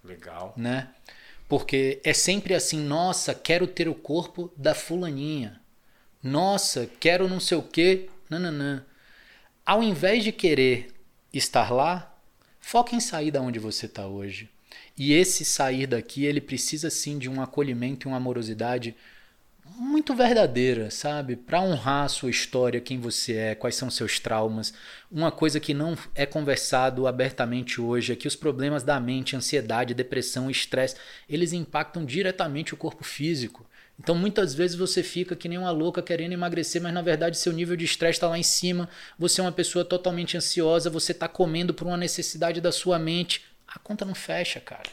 [0.04, 0.54] Legal.
[0.58, 0.90] Né?
[1.48, 5.62] Porque é sempre assim: nossa, quero ter o corpo da fulaninha.
[6.22, 8.10] Nossa, quero não sei o quê.
[8.30, 8.86] Nananã
[9.66, 10.94] ao invés de querer
[11.34, 12.16] estar lá,
[12.60, 14.50] foca em sair da onde você está hoje.
[14.98, 18.96] E esse sair daqui, ele precisa sim de um acolhimento e uma amorosidade
[19.76, 21.36] muito verdadeira, sabe?
[21.36, 24.74] Para honrar a sua história, quem você é, quais são seus traumas.
[25.12, 29.94] Uma coisa que não é conversado abertamente hoje é que os problemas da mente, ansiedade,
[29.94, 30.96] depressão, estresse,
[31.28, 33.66] eles impactam diretamente o corpo físico.
[34.00, 37.54] Então muitas vezes você fica que nem uma louca querendo emagrecer, mas na verdade seu
[37.54, 41.28] nível de estresse está lá em cima, você é uma pessoa totalmente ansiosa, você está
[41.28, 43.46] comendo por uma necessidade da sua mente.
[43.68, 44.90] A conta não fecha, cara.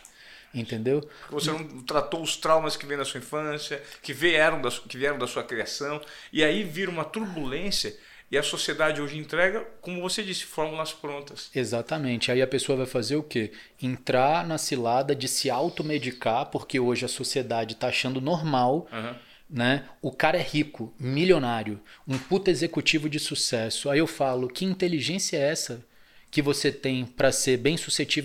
[0.53, 1.09] Entendeu?
[1.31, 5.17] Você não tratou os traumas que vêm da sua infância, que vieram da, que vieram
[5.17, 6.01] da sua criação,
[6.33, 7.97] e aí vira uma turbulência
[8.31, 11.51] e a sociedade hoje entrega, como você disse, fórmulas prontas.
[11.53, 12.31] Exatamente.
[12.31, 13.51] Aí a pessoa vai fazer o quê?
[13.83, 18.87] Entrar na cilada de se automedicar, porque hoje a sociedade está achando normal.
[18.93, 19.15] Uhum.
[19.51, 19.85] Né?
[20.01, 23.91] O cara é rico, milionário, um puta executivo de sucesso.
[23.91, 25.85] Aí eu falo, que inteligência é essa
[26.31, 27.75] que você tem para ser bem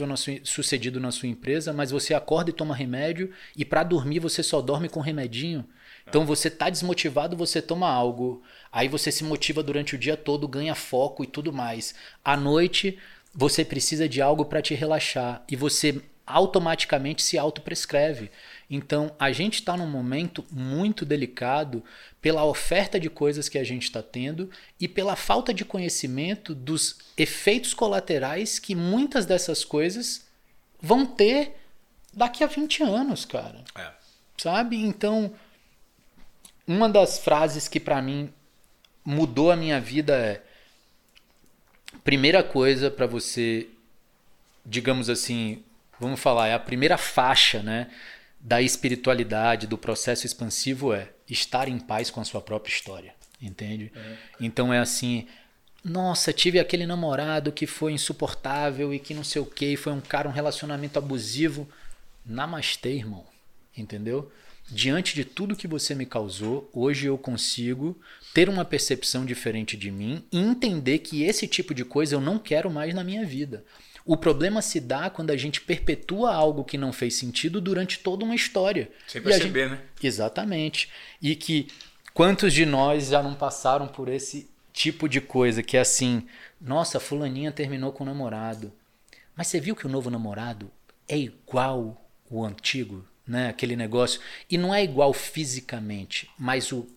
[0.08, 4.20] na, sua, sucedido na sua empresa, mas você acorda e toma remédio e para dormir
[4.20, 5.68] você só dorme com remedinho?
[6.08, 8.44] Então você tá desmotivado, você toma algo,
[8.76, 11.96] aí você se motiva durante o dia todo, ganha foco e tudo mais.
[12.26, 13.00] À noite
[13.34, 18.30] você precisa de algo para te relaxar e você automaticamente se autoprescreve.
[18.70, 21.82] Então a gente está num momento muito delicado
[22.22, 26.98] pela oferta de coisas que a gente está tendo e pela falta de conhecimento dos
[27.16, 30.28] efeitos colaterais que muitas dessas coisas
[30.82, 31.56] vão ter
[32.14, 33.64] daqui a 20 anos, cara.
[33.74, 33.90] É.
[34.38, 34.76] Sabe?
[34.76, 35.34] Então,
[36.68, 38.34] uma das frases que para mim
[39.06, 40.42] mudou a minha vida é:
[42.04, 43.68] primeira coisa para você,
[44.66, 45.64] digamos assim,
[46.00, 47.90] vamos falar, é a primeira faixa, né,
[48.40, 53.92] da espiritualidade, do processo expansivo é estar em paz com a sua própria história, entende?
[53.96, 54.18] É.
[54.40, 55.28] Então é assim,
[55.86, 60.02] nossa, tive aquele namorado que foi insuportável e que não sei o que, foi um
[60.02, 61.70] cara, um relacionamento abusivo.
[62.26, 63.24] Namastê, irmão.
[63.78, 64.32] Entendeu?
[64.70, 68.00] Diante de tudo que você me causou, hoje eu consigo
[68.34, 72.40] ter uma percepção diferente de mim e entender que esse tipo de coisa eu não
[72.40, 73.64] quero mais na minha vida.
[74.04, 78.24] O problema se dá quando a gente perpetua algo que não fez sentido durante toda
[78.24, 78.92] uma história.
[79.08, 79.80] Sem perceber, gente...
[79.80, 79.82] né?
[80.02, 80.92] Exatamente.
[81.22, 81.68] E que
[82.14, 86.28] quantos de nós já não passaram por esse tipo de coisa que é assim:
[86.62, 88.72] nossa, Fulaninha terminou com o namorado.
[89.36, 90.72] Mas você viu que o novo namorado
[91.08, 93.06] é igual o antigo?
[93.28, 93.50] Né?
[93.50, 94.20] Aquele negócio.
[94.50, 96.88] E não é igual fisicamente, mas o,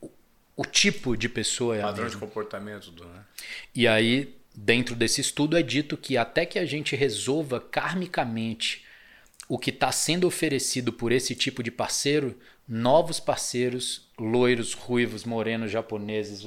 [0.00, 0.10] o,
[0.56, 3.24] o tipo de pessoa é Padrão de comportamento do, né?
[3.74, 8.84] E aí, dentro desse estudo, é dito que até que a gente resolva karmicamente
[9.48, 15.72] o que está sendo oferecido por esse tipo de parceiro, novos parceiros, loiros, ruivos, morenos,
[15.72, 16.44] japoneses,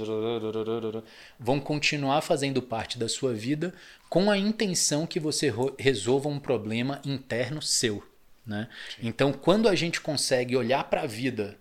[1.37, 3.73] vão continuar fazendo parte da sua vida
[4.09, 8.01] com a intenção que você resolva um problema interno seu.
[8.45, 8.67] Né?
[9.01, 11.57] Então, quando a gente consegue olhar para a vida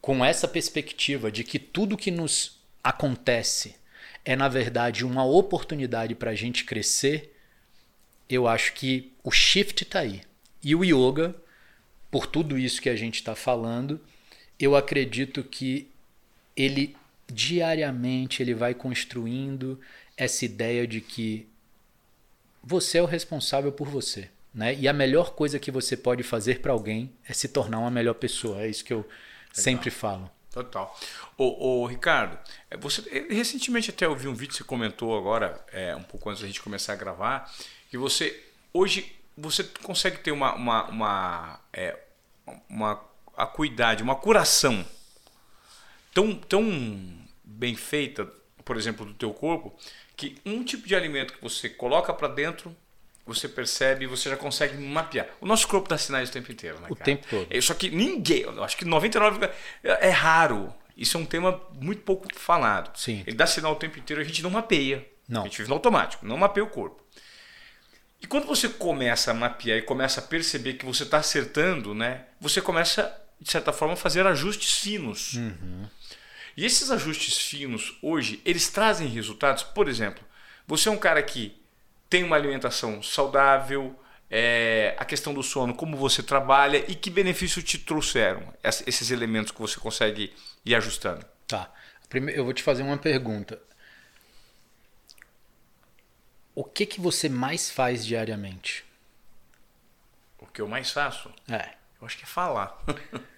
[0.00, 3.76] com essa perspectiva de que tudo que nos acontece
[4.24, 7.34] é, na verdade, uma oportunidade para a gente crescer,
[8.28, 10.22] eu acho que o shift está aí.
[10.62, 11.34] E o yoga,
[12.10, 14.00] por tudo isso que a gente está falando,
[14.58, 15.90] eu acredito que
[16.56, 16.96] ele
[17.26, 19.80] diariamente ele vai construindo
[20.16, 21.46] essa ideia de que
[22.62, 24.30] você é o responsável por você.
[24.54, 24.74] Né?
[24.76, 28.14] E a melhor coisa que você pode fazer para alguém é se tornar uma melhor
[28.14, 28.62] pessoa.
[28.62, 29.10] É isso que eu Legal.
[29.50, 30.30] sempre falo.
[30.52, 30.96] Total.
[31.36, 32.38] Ô, ô, Ricardo,
[32.70, 36.46] é, você recentemente até ouvi um vídeo, você comentou agora, é, um pouco antes da
[36.46, 37.52] gente começar a gravar,
[37.90, 38.40] que você
[38.72, 41.98] hoje você consegue ter uma, uma, uma, é,
[42.68, 43.04] uma
[43.36, 44.86] acuidade, uma curação
[46.12, 46.64] tão, tão
[47.42, 48.24] bem feita,
[48.64, 49.76] por exemplo, do teu corpo,
[50.16, 52.74] que um tipo de alimento que você coloca para dentro
[53.26, 55.28] você percebe, você já consegue mapear.
[55.40, 57.46] O nosso corpo dá sinais o tempo inteiro, né, O tempo todo.
[57.48, 59.46] É, só que ninguém, eu acho que 99
[59.82, 60.74] é, é raro.
[60.96, 62.96] Isso é um tema muito pouco falado.
[62.96, 63.22] Sim.
[63.26, 65.06] Ele dá sinal o tempo inteiro, a gente não mapeia.
[65.28, 65.42] Não.
[65.42, 67.02] A gente vive no automático, não mapeia o corpo.
[68.20, 72.24] E quando você começa a mapear e começa a perceber que você está acertando, né?
[72.40, 75.34] Você começa, de certa forma, a fazer ajustes finos.
[75.34, 75.88] Uhum.
[76.56, 79.62] E esses ajustes finos, hoje, eles trazem resultados.
[79.62, 80.24] Por exemplo,
[80.66, 81.60] você é um cara que
[82.14, 83.98] tem uma alimentação saudável,
[84.30, 89.50] é, a questão do sono, como você trabalha e que benefício te trouxeram esses elementos
[89.50, 90.32] que você consegue
[90.64, 91.26] ir ajustando.
[91.48, 91.74] Tá.
[92.08, 93.60] Primeiro, eu vou te fazer uma pergunta.
[96.54, 98.84] O que que você mais faz diariamente?
[100.38, 101.34] O que eu mais faço?
[101.48, 101.70] É.
[102.00, 102.80] Eu acho que é falar.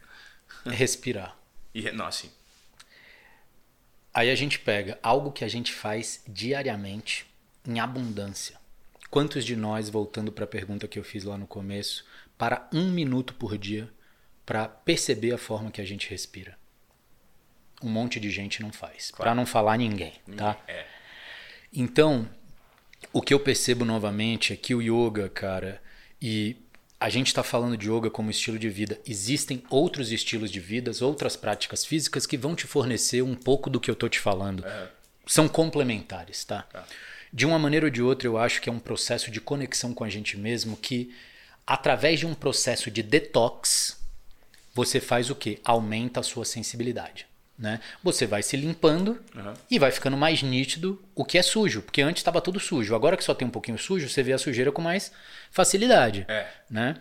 [0.67, 1.35] é respirar.
[1.75, 2.31] E, não, assim.
[4.13, 7.25] Aí a gente pega algo que a gente faz diariamente
[7.67, 8.66] em abundância.
[9.17, 12.05] Quantos de nós, voltando para a pergunta que eu fiz lá no começo,
[12.37, 13.89] para um minuto por dia
[14.45, 16.55] para perceber a forma que a gente respira?
[17.83, 19.11] Um monte de gente não faz.
[19.11, 19.23] Claro.
[19.23, 20.63] Para não falar ninguém, tá?
[20.69, 20.85] É.
[21.73, 22.29] Então,
[23.11, 25.83] o que eu percebo novamente é que o yoga, cara,
[26.21, 26.55] e
[27.01, 29.01] a gente está falando de yoga como estilo de vida.
[29.07, 33.81] Existem outros estilos de vida, outras práticas físicas que vão te fornecer um pouco do
[33.81, 34.63] que eu tô te falando.
[34.67, 34.91] É.
[35.27, 36.65] São complementares, tá?
[36.71, 36.85] tá
[37.37, 40.03] de uma maneira ou de outra, eu acho que é um processo de conexão com
[40.03, 41.15] a gente mesmo que,
[41.67, 44.01] através de um processo de detox,
[44.75, 45.61] você faz o quê?
[45.63, 47.27] Aumenta a sua sensibilidade.
[47.59, 47.79] Né?
[48.03, 49.53] Você vai se limpando uhum.
[49.71, 52.95] e vai ficando mais nítido o que é sujo, porque antes estava tudo sujo.
[52.95, 55.13] Agora que só tem um pouquinho sujo, você vê a sujeira com mais
[55.51, 56.25] facilidade.
[56.29, 56.47] É.
[56.71, 56.97] Né?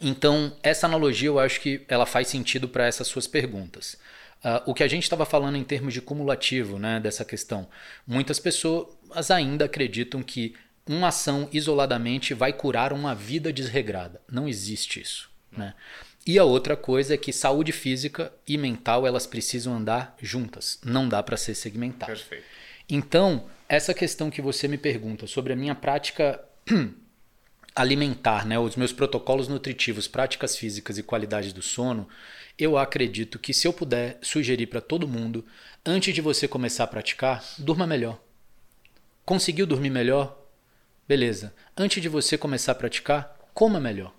[0.00, 3.98] Então, essa analogia eu acho que ela faz sentido para essas suas perguntas.
[4.42, 7.68] Uh, o que a gente estava falando em termos de cumulativo né, dessa questão,
[8.06, 10.54] muitas pessoas ainda acreditam que
[10.86, 14.20] uma ação isoladamente vai curar uma vida desregrada.
[14.30, 15.30] Não existe isso.
[15.52, 15.74] Né?
[16.26, 20.78] E a outra coisa é que saúde física e mental elas precisam andar juntas.
[20.84, 22.12] Não dá para ser segmentado.
[22.12, 22.44] Perfeito.
[22.88, 26.40] Então, essa questão que você me pergunta sobre a minha prática
[27.74, 32.08] alimentar, né, os meus protocolos nutritivos, práticas físicas e qualidade do sono,
[32.64, 35.44] eu acredito que se eu puder sugerir para todo mundo,
[35.84, 38.20] antes de você começar a praticar, durma melhor.
[39.24, 40.36] Conseguiu dormir melhor?
[41.06, 41.54] Beleza.
[41.76, 44.14] Antes de você começar a praticar, coma melhor.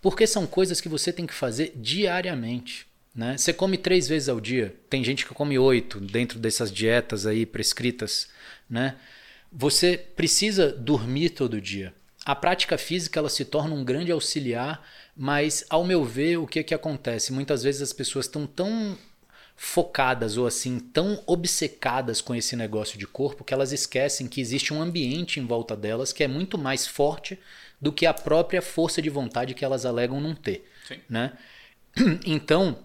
[0.00, 2.86] Porque são coisas que você tem que fazer diariamente.
[3.14, 3.36] Né?
[3.36, 4.74] Você come três vezes ao dia.
[4.90, 8.28] Tem gente que come oito dentro dessas dietas aí prescritas.
[8.68, 8.96] Né?
[9.50, 11.94] Você precisa dormir todo dia.
[12.26, 14.84] A prática física ela se torna um grande auxiliar,
[15.16, 17.32] mas ao meu ver o que que acontece?
[17.32, 18.98] Muitas vezes as pessoas estão tão
[19.54, 24.74] focadas ou assim tão obcecadas com esse negócio de corpo que elas esquecem que existe
[24.74, 27.38] um ambiente em volta delas que é muito mais forte
[27.80, 30.68] do que a própria força de vontade que elas alegam não ter.
[30.88, 30.98] Sim.
[31.08, 31.32] Né?
[32.26, 32.76] Então,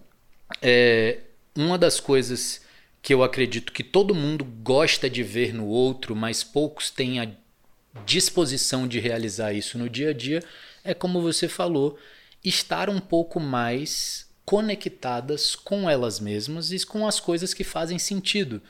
[0.62, 1.18] é,
[1.56, 2.62] uma das coisas
[3.02, 7.28] que eu acredito que todo mundo gosta de ver no outro, mas poucos têm a
[8.06, 10.44] disposição de realizar isso no dia a dia,
[10.84, 11.98] é como você falou,
[12.44, 18.62] estar um pouco mais conectadas com elas mesmas e com as coisas que fazem sentido.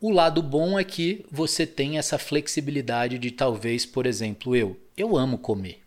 [0.00, 5.16] O lado bom é que você tem essa flexibilidade de talvez, por exemplo, eu, eu
[5.16, 5.82] amo comer.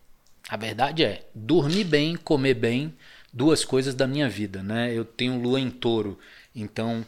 [0.48, 2.94] A verdade é, dormir bem, comer bem,
[3.34, 4.94] duas coisas da minha vida, né?
[4.94, 6.20] Eu tenho lua em touro,
[6.56, 7.04] então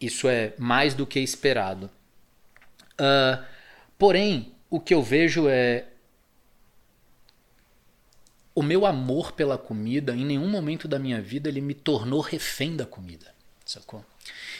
[0.00, 1.90] isso é mais do que esperado.
[2.94, 3.44] Uh,
[3.98, 5.86] porém, o que eu vejo é
[8.54, 12.76] o meu amor pela comida, em nenhum momento da minha vida ele me tornou refém
[12.76, 14.04] da comida, sacou?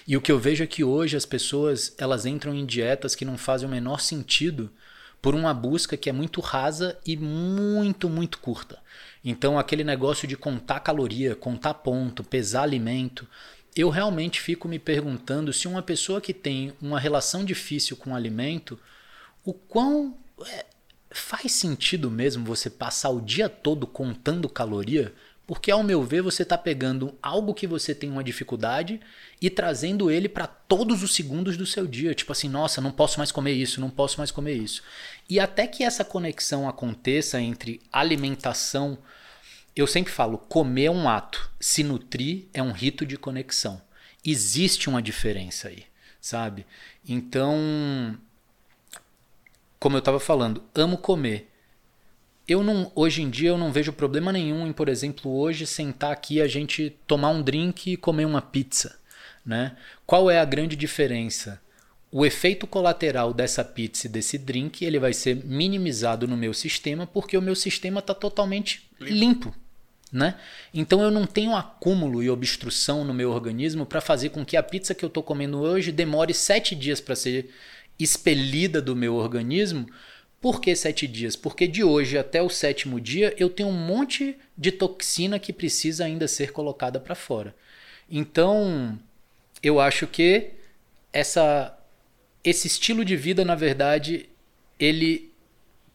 [0.09, 3.27] E o que eu vejo é que hoje as pessoas elas entram em dietas que
[3.27, 4.71] não fazem o menor sentido
[5.21, 8.79] por uma busca que é muito rasa e muito, muito curta.
[9.23, 13.27] Então, aquele negócio de contar caloria, contar ponto, pesar alimento,
[13.77, 18.15] eu realmente fico me perguntando se uma pessoa que tem uma relação difícil com o
[18.15, 18.79] alimento,
[19.47, 20.67] o quão é,
[21.09, 25.15] faz sentido mesmo você passar o dia todo contando caloria?
[25.47, 29.01] Porque, ao meu ver, você está pegando algo que você tem uma dificuldade
[29.41, 32.13] e trazendo ele para todos os segundos do seu dia.
[32.13, 34.83] Tipo assim, nossa, não posso mais comer isso, não posso mais comer isso.
[35.31, 38.99] E até que essa conexão aconteça entre alimentação,
[39.77, 43.81] eu sempre falo, comer é um ato, se nutrir é um rito de conexão.
[44.25, 45.85] Existe uma diferença aí,
[46.21, 46.67] sabe?
[47.09, 48.19] Então,
[49.79, 51.51] como eu estava falando, amo comer.
[52.49, 56.13] Eu não, hoje em dia eu não vejo problema nenhum em, por exemplo, hoje sentar
[56.13, 58.99] aqui a gente tomar um drink e comer uma pizza,
[59.45, 59.77] né?
[60.07, 61.61] Qual é a grande diferença?
[62.11, 67.07] O efeito colateral dessa pizza e desse drink ele vai ser minimizado no meu sistema
[67.07, 69.15] porque o meu sistema está totalmente limpo.
[69.51, 69.55] limpo.
[70.13, 70.37] Né?
[70.73, 74.63] Então eu não tenho acúmulo e obstrução no meu organismo para fazer com que a
[74.63, 77.51] pizza que eu estou comendo hoje demore sete dias para ser
[77.99, 79.87] expelida do meu organismo.
[80.41, 81.35] Por que sete dias?
[81.35, 86.05] Porque de hoje até o sétimo dia eu tenho um monte de toxina que precisa
[86.05, 87.55] ainda ser colocada para fora.
[88.09, 88.99] Então,
[89.63, 90.51] eu acho que
[91.13, 91.77] essa,
[92.45, 94.29] esse estilo de vida, na verdade,
[94.79, 95.33] ele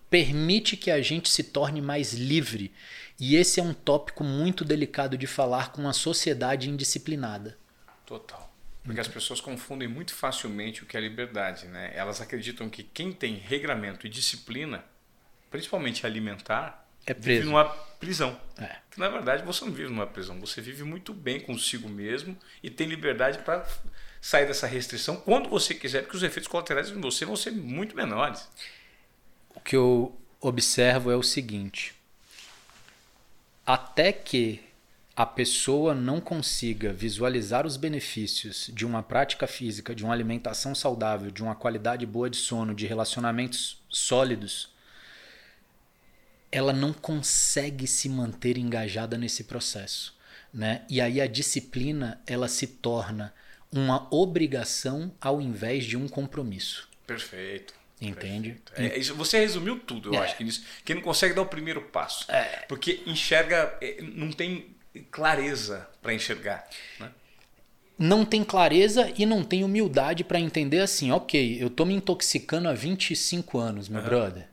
[0.10, 2.72] permite que a gente se torne mais livre.
[3.18, 7.58] E esse é um tópico muito delicado de falar com a sociedade indisciplinada.
[8.06, 8.51] Total.
[8.84, 11.92] Porque as pessoas confundem muito facilmente o que é liberdade, né?
[11.94, 14.84] Elas acreditam que quem tem regramento e disciplina,
[15.52, 18.40] principalmente alimentar, é vive numa prisão.
[18.58, 18.78] É.
[18.98, 22.88] Na verdade, você não vive numa prisão, você vive muito bem consigo mesmo e tem
[22.88, 23.68] liberdade para
[24.20, 27.96] sair dessa restrição quando você quiser, porque os efeitos colaterais em você vão ser muito
[27.96, 28.48] menores.
[29.50, 31.96] O que eu observo é o seguinte:
[33.66, 34.64] até que
[35.16, 41.30] a pessoa não consiga visualizar os benefícios de uma prática física, de uma alimentação saudável,
[41.30, 44.70] de uma qualidade boa de sono, de relacionamentos sólidos,
[46.52, 50.18] ela não consegue se manter engajada nesse processo,
[50.54, 50.84] né?
[50.90, 53.34] E aí a disciplina ela se torna
[53.72, 56.90] uma obrigação ao invés de um compromisso.
[57.08, 57.74] Perfeito.
[58.02, 58.60] Entende?
[58.74, 60.26] É, isso, você resumiu tudo, eu É.
[60.26, 60.66] acho que nisso.
[60.84, 62.30] Quem não consegue dar o primeiro passo.
[62.32, 62.66] É.
[62.68, 66.68] Porque enxerga, é, não tem clareza para enxergar.
[67.00, 67.12] Né?
[68.02, 72.68] não tem clareza e não tem humildade para entender assim, ok, eu tô me intoxicando
[72.68, 74.48] há 25 anos, meu brother.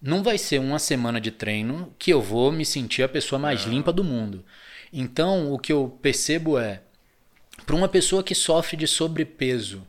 [0.00, 3.64] Não vai ser uma semana de treino que eu vou me sentir a pessoa mais
[3.64, 4.44] limpa do mundo.
[4.92, 6.80] Então, o que eu percebo é,
[7.66, 9.84] para uma pessoa que sofre de sobrepeso,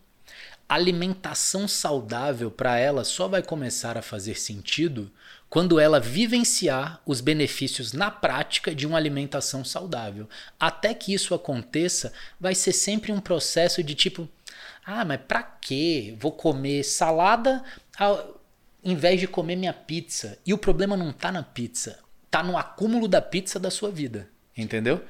[0.67, 5.11] alimentação saudável para ela só vai começar a fazer sentido
[5.53, 10.27] quando ela vivenciar os benefícios na prática de uma alimentação saudável.
[10.59, 14.27] Até que isso aconteça, vai ser sempre um processo de tipo,
[14.83, 16.15] ah, mas para quê?
[16.17, 17.63] Vou comer salada
[17.95, 18.41] ao
[18.83, 20.39] invés de comer minha pizza.
[20.43, 21.99] E o problema não tá na pizza,
[22.31, 24.27] tá no acúmulo da pizza da sua vida,
[24.57, 25.05] entendeu?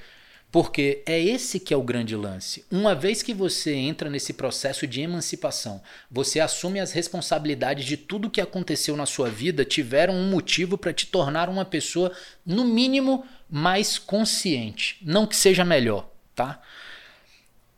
[0.54, 2.64] Porque é esse que é o grande lance.
[2.70, 5.82] Uma vez que você entra nesse processo de emancipação,
[6.12, 10.93] você assume as responsabilidades de tudo que aconteceu na sua vida, tiveram um motivo para
[10.93, 14.99] te tornar uma pessoa, no mínimo, mais consciente.
[15.01, 16.62] Não que seja melhor, tá?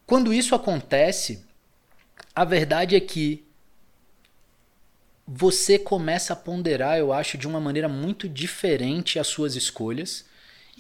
[0.06, 1.46] Quando isso acontece,
[2.36, 3.42] a verdade é que
[5.26, 10.26] você começa a ponderar, eu acho, de uma maneira muito diferente as suas escolhas.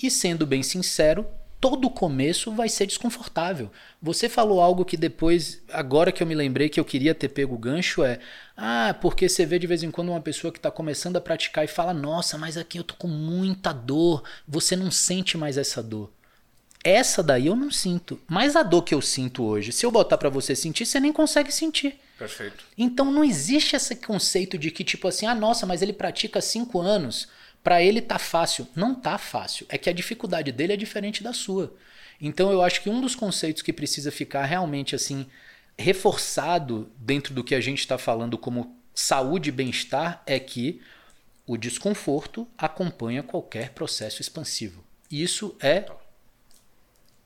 [0.03, 1.25] E sendo bem sincero,
[1.65, 3.71] todo começo vai ser desconfortável.
[3.99, 7.55] Você falou algo que depois, agora que eu me lembrei que eu queria ter pego
[7.55, 8.19] o gancho, é:
[8.55, 11.65] ah, porque você vê de vez em quando uma pessoa que está começando a praticar
[11.65, 14.23] e fala: nossa, mas aqui eu tô com muita dor.
[14.47, 16.11] Você não sente mais essa dor.
[16.83, 18.21] Essa daí eu não sinto.
[18.27, 21.11] Mas a dor que eu sinto hoje, se eu botar para você sentir, você nem
[21.11, 21.99] consegue sentir.
[22.15, 22.63] Perfeito.
[22.77, 26.79] Então não existe esse conceito de que, tipo assim, ah, nossa, mas ele pratica cinco
[26.79, 27.27] anos
[27.65, 28.67] para ele tá fácil.
[28.75, 29.65] Não tá fácil.
[29.69, 31.75] É que a dificuldade dele é diferente da sua.
[32.21, 35.25] Então eu acho que um dos conceitos que precisa ficar realmente assim
[35.75, 40.79] reforçado dentro do que a gente está falando como saúde e bem-estar é que
[41.47, 44.83] o desconforto acompanha qualquer processo expansivo.
[45.09, 45.85] Isso é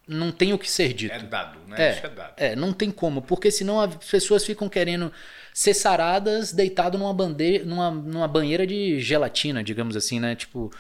[0.10, 1.14] não tem o que ser dito.
[1.14, 1.76] É dado, né?
[1.78, 2.34] É, é, dado.
[2.36, 5.14] é, não tem como, porque senão as pessoas ficam querendo
[5.53, 10.36] ser saradas deitado numa, bandeira, numa, numa banheira de gelatina, digamos assim, né?
[10.36, 10.74] Tipo,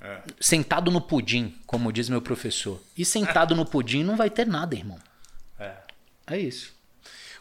[0.00, 0.22] é.
[0.40, 2.82] sentado no pudim, como diz meu professor.
[2.96, 4.98] E sentado no pudim não vai ter nada, irmão.
[5.58, 5.72] É.
[6.26, 6.72] É isso.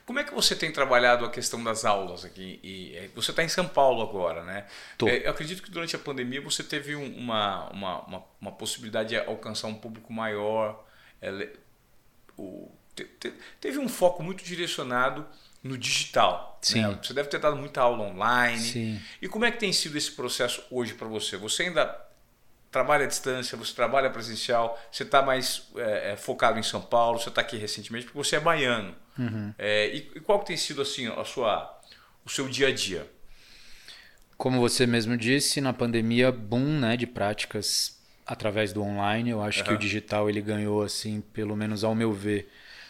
[0.05, 2.59] Como é que você tem trabalhado a questão das aulas aqui?
[2.63, 4.65] E, é, você está em São Paulo agora, né?
[4.97, 5.07] Tô.
[5.07, 9.17] É, eu acredito que durante a pandemia você teve uma, uma, uma, uma possibilidade de
[9.17, 10.83] alcançar um público maior
[11.21, 11.47] ela,
[12.37, 15.25] o, te, te, teve um foco muito direcionado
[15.63, 16.59] no digital.
[16.61, 16.81] Sim.
[16.81, 16.99] Né?
[17.01, 18.59] Você deve ter dado muita aula online.
[18.59, 19.01] Sim.
[19.21, 21.37] E como é que tem sido esse processo hoje para você?
[21.37, 22.09] Você ainda
[22.71, 27.29] trabalha à distância, você trabalha presencial, você está mais é, focado em São Paulo, você
[27.29, 28.95] está aqui recentemente porque você é baiano.
[29.17, 29.53] Uhum.
[29.57, 31.79] É, e, e, qual tem sido assim a sua,
[32.23, 33.09] o seu dia a dia?
[34.37, 37.98] Como você mesmo disse, na pandemia, boom né, de práticas
[38.29, 39.31] através do online.
[39.31, 39.65] Eu acho uhum.
[39.65, 42.47] que o digital ele ganhou assim, pelo menos ao meu ver,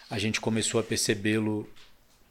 [0.09, 1.67] a gente começou a percebê-lo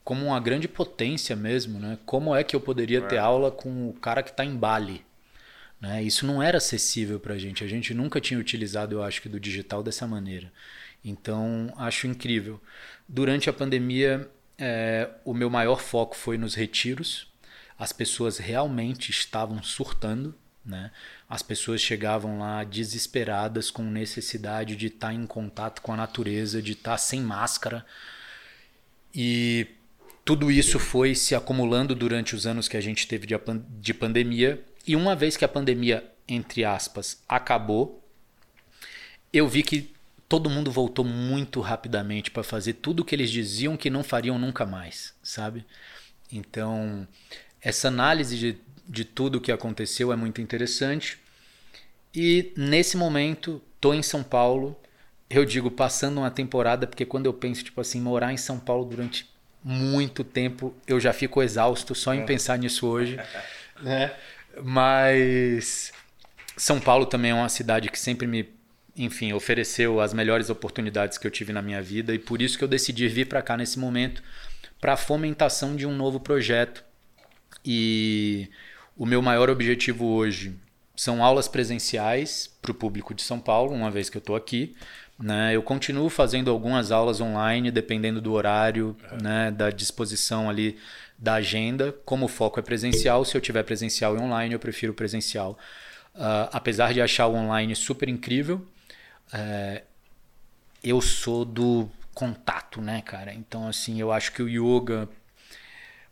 [0.05, 1.99] como uma grande potência mesmo, né?
[2.05, 5.05] Como é que eu poderia ter aula com o cara que está em Bali?
[5.81, 6.03] Né?
[6.03, 7.65] Isso não era acessível para a gente.
[7.65, 10.53] A gente nunca tinha utilizado, eu acho que, do digital dessa maneira.
[11.05, 12.61] Então, acho incrível.
[13.09, 14.29] Durante a pandemia,
[14.59, 17.31] é, o meu maior foco foi nos retiros.
[17.79, 20.35] As pessoas realmente estavam surtando,
[20.69, 20.91] né?
[21.29, 26.73] As pessoas chegavam lá desesperadas, com necessidade de estar em contato com a natureza, de
[26.73, 27.85] estar sem máscara.
[29.15, 29.67] E
[30.25, 33.27] tudo isso foi se acumulando durante os anos que a gente teve
[33.81, 34.63] de pandemia.
[34.87, 38.05] E uma vez que a pandemia, entre aspas, acabou,
[39.33, 39.93] eu vi que
[40.29, 44.39] todo mundo voltou muito rapidamente para fazer tudo o que eles diziam que não fariam
[44.39, 45.65] nunca mais, sabe?
[46.31, 47.09] Então,
[47.63, 48.59] essa análise de
[48.89, 51.19] de tudo o que aconteceu é muito interessante.
[52.15, 54.77] E nesse momento, tô em São Paulo.
[55.29, 58.87] Eu digo passando uma temporada, porque quando eu penso, tipo assim, morar em São Paulo
[58.87, 59.29] durante
[59.63, 62.25] muito tempo, eu já fico exausto só em é.
[62.25, 63.19] pensar nisso hoje.
[63.83, 64.15] né?
[64.63, 65.93] Mas
[66.57, 68.49] São Paulo também é uma cidade que sempre me,
[68.97, 72.65] enfim, ofereceu as melhores oportunidades que eu tive na minha vida e por isso que
[72.65, 74.23] eu decidi vir para cá nesse momento
[74.81, 76.85] para a fomentação de um novo projeto.
[77.65, 78.49] E
[78.99, 80.59] o meu maior objetivo hoje
[80.97, 84.75] são aulas presenciais para o público de São Paulo, uma vez que eu estou aqui.
[85.17, 85.55] Né?
[85.55, 89.23] Eu continuo fazendo algumas aulas online, dependendo do horário, é.
[89.23, 89.51] né?
[89.53, 90.77] da disposição ali
[91.17, 91.95] da agenda.
[92.05, 95.57] Como o foco é presencial, se eu tiver presencial e online, eu prefiro presencial.
[96.17, 98.67] Uh, apesar de achar o online super incrível,
[99.33, 99.81] uh,
[100.83, 103.33] eu sou do contato, né, cara?
[103.33, 105.09] Então, assim, eu acho que o yoga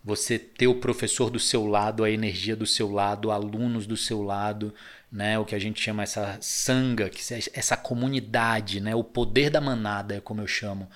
[0.07, 4.23] você ter o professor do seu lado, a energia do seu lado, alunos do seu
[4.23, 4.73] lado,
[5.11, 5.37] né?
[5.37, 7.21] O que a gente chama essa sanga, que
[7.53, 8.95] essa comunidade, né?
[8.95, 10.89] O poder da manada é como eu chamo,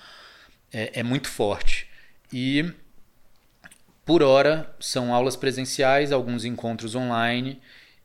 [0.71, 1.89] é, é muito forte.
[2.31, 2.71] E
[4.05, 7.59] por hora são aulas presenciais, alguns encontros online.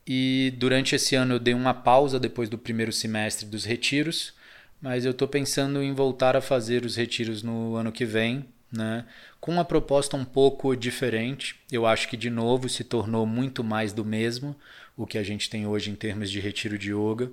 [0.04, 4.34] E durante esse ano eu dei uma pausa depois do primeiro semestre dos retiros,
[4.82, 9.04] mas eu estou pensando em voltar a fazer os retiros no ano que vem, né?
[9.46, 11.54] Com uma proposta um pouco diferente.
[11.70, 14.56] Eu acho que, de novo, se tornou muito mais do mesmo
[14.96, 17.30] o que a gente tem hoje em termos de retiro de yoga.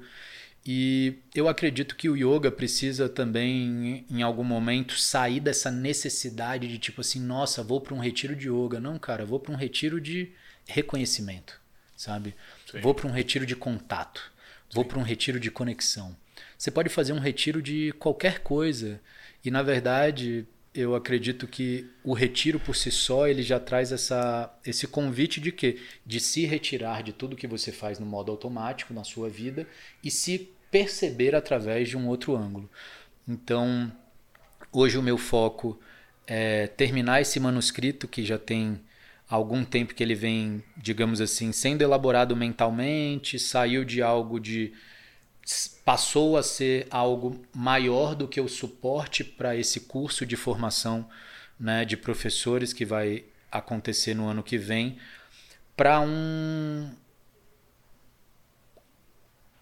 [0.63, 6.77] E eu acredito que o yoga precisa também, em algum momento, sair dessa necessidade de
[6.77, 8.79] tipo assim, nossa, vou para um retiro de yoga.
[8.79, 10.31] Não, cara, vou para um retiro de
[10.67, 11.59] reconhecimento,
[11.97, 12.35] sabe?
[12.69, 12.79] Sim.
[12.79, 14.31] Vou para um retiro de contato.
[14.71, 16.15] Vou para um retiro de conexão.
[16.55, 19.01] Você pode fazer um retiro de qualquer coisa.
[19.43, 24.51] E na verdade, eu acredito que o retiro por si só ele já traz essa,
[24.65, 25.79] esse convite de quê?
[26.05, 29.67] De se retirar de tudo que você faz no modo automático na sua vida
[30.03, 32.69] e se perceber através de um outro ângulo.
[33.27, 33.91] Então,
[34.71, 35.79] hoje o meu foco
[36.25, 38.81] é terminar esse manuscrito que já tem
[39.29, 44.73] algum tempo que ele vem, digamos assim, sendo elaborado mentalmente, saiu de algo de
[45.83, 51.07] passou a ser algo maior do que o suporte para esse curso de formação
[51.59, 54.97] né, de professores que vai acontecer no ano que vem,
[55.75, 56.91] para um,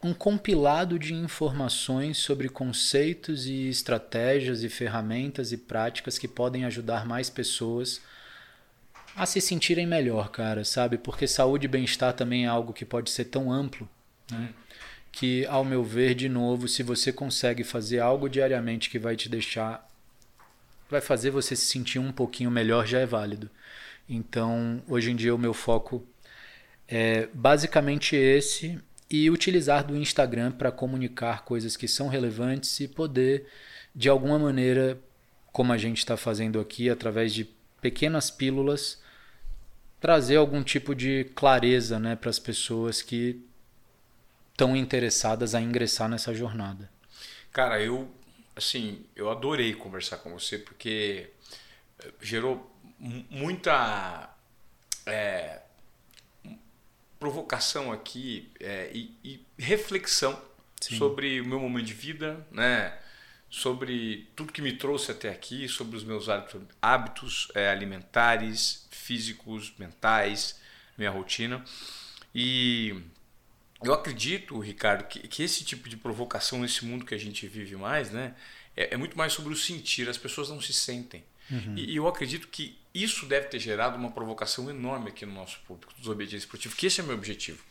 [0.03, 7.05] um compilado de informações sobre conceitos e estratégias e ferramentas e práticas que podem ajudar
[7.05, 8.01] mais pessoas
[9.15, 10.97] a se sentirem melhor, cara, sabe?
[10.97, 13.89] Porque saúde e bem-estar também é algo que pode ser tão amplo,
[14.31, 14.53] né?
[15.11, 19.27] Que, ao meu ver, de novo, se você consegue fazer algo diariamente que vai te
[19.27, 19.87] deixar.
[20.89, 23.49] vai fazer você se sentir um pouquinho melhor, já é válido.
[24.09, 26.05] Então, hoje em dia, o meu foco
[26.87, 28.79] é basicamente esse
[29.09, 33.45] e utilizar do Instagram para comunicar coisas que são relevantes e poder,
[33.93, 34.97] de alguma maneira,
[35.51, 37.49] como a gente está fazendo aqui, através de
[37.81, 39.01] pequenas pílulas,
[39.99, 43.41] trazer algum tipo de clareza né, para as pessoas que
[44.61, 46.87] estão interessadas a ingressar nessa jornada?
[47.51, 48.09] Cara, eu
[48.55, 51.31] assim, eu adorei conversar com você porque
[51.99, 52.69] eh, gerou
[52.99, 54.29] muita
[55.05, 55.61] é,
[57.19, 60.39] provocação aqui é, e, e, reflexão
[60.79, 60.97] Sim.
[60.97, 62.95] sobre o meu momento de vida, né?
[63.49, 69.73] sobre tudo que me trouxe até aqui, sobre os meus hábitos, hábitos é, alimentares, físicos,
[69.79, 70.59] mentais,
[70.97, 71.65] minha rotina.
[72.33, 73.03] E
[73.83, 77.75] eu acredito, Ricardo, que, que esse tipo de provocação nesse mundo que a gente vive
[77.75, 78.33] mais, né,
[78.75, 80.07] é, é muito mais sobre o sentir.
[80.07, 81.23] As pessoas não se sentem.
[81.49, 81.75] Uhum.
[81.75, 85.59] E, e, eu acredito que isso deve ter gerado uma provocação enorme aqui no nosso
[85.67, 87.63] público, dos obedientes esportivos, que esse é o meu objetivo.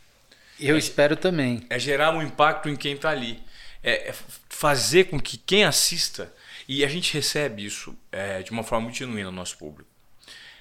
[0.59, 1.65] Eu é, espero também.
[1.69, 3.41] É gerar um impacto em quem está ali.
[3.81, 4.15] É, é,
[4.49, 6.31] fazer com que quem assista,
[6.67, 9.89] e a gente recebe isso é, de uma forma muito genuína no nosso público.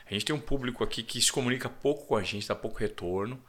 [0.07, 2.79] A gente tem um público aqui que se comunica pouco com a gente, dá pouco
[2.79, 3.41] retorno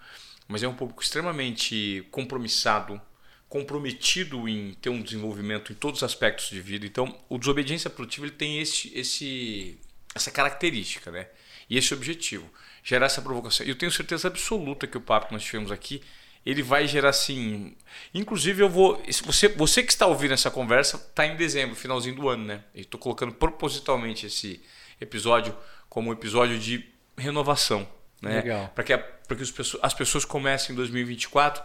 [0.51, 3.01] mas é um público extremamente compromissado,
[3.47, 6.85] comprometido em ter um desenvolvimento em todos os aspectos de vida.
[6.85, 9.79] Então, o desobediência produtiva ele tem esse, esse,
[10.13, 11.27] essa característica, né?
[11.69, 12.51] E esse objetivo,
[12.83, 13.65] gerar essa provocação.
[13.65, 16.01] E eu tenho certeza absoluta que o papo que nós tivemos aqui,
[16.45, 17.75] ele vai gerar assim.
[18.13, 19.01] Inclusive, eu vou.
[19.25, 22.63] Você, você que está ouvindo essa conversa, está em dezembro, finalzinho do ano, né?
[22.75, 24.61] Estou colocando propositalmente esse
[24.99, 25.55] episódio
[25.87, 27.87] como um episódio de renovação.
[28.21, 28.69] Né?
[28.75, 31.63] Para que, pra que as pessoas, as pessoas comecem em 2024,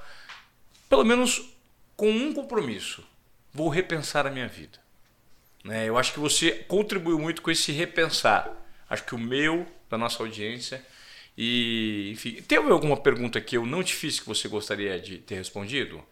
[0.89, 1.55] pelo menos
[1.95, 3.05] com um compromisso:
[3.53, 4.79] vou repensar a minha vida.
[5.63, 5.87] Né?
[5.87, 8.51] Eu acho que você contribuiu muito com esse repensar.
[8.89, 10.83] Acho que o meu, da nossa audiência.
[11.37, 15.35] E, enfim, teve alguma pergunta que eu não te fiz que você gostaria de ter
[15.35, 16.03] respondido?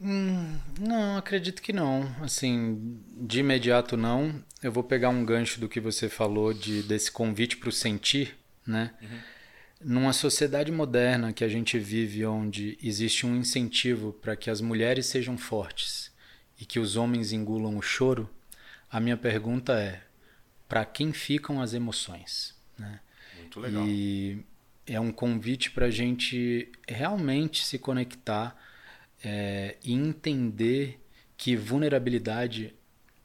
[0.00, 2.14] Hum, não, acredito que não.
[2.22, 4.44] Assim, de imediato não.
[4.62, 8.36] Eu vou pegar um gancho do que você falou de desse convite para o sentir
[8.66, 8.94] né?
[9.00, 9.18] Uhum.
[9.80, 15.06] Numa sociedade moderna que a gente vive, onde existe um incentivo para que as mulheres
[15.06, 16.10] sejam fortes
[16.58, 18.28] e que os homens engulam o choro,
[18.90, 20.02] a minha pergunta é:
[20.66, 22.54] para quem ficam as emoções?
[22.78, 23.00] Né?
[23.38, 23.86] Muito legal.
[23.86, 24.42] E
[24.86, 28.56] é um convite para a gente realmente se conectar
[29.22, 30.98] é, e entender
[31.36, 32.74] que vulnerabilidade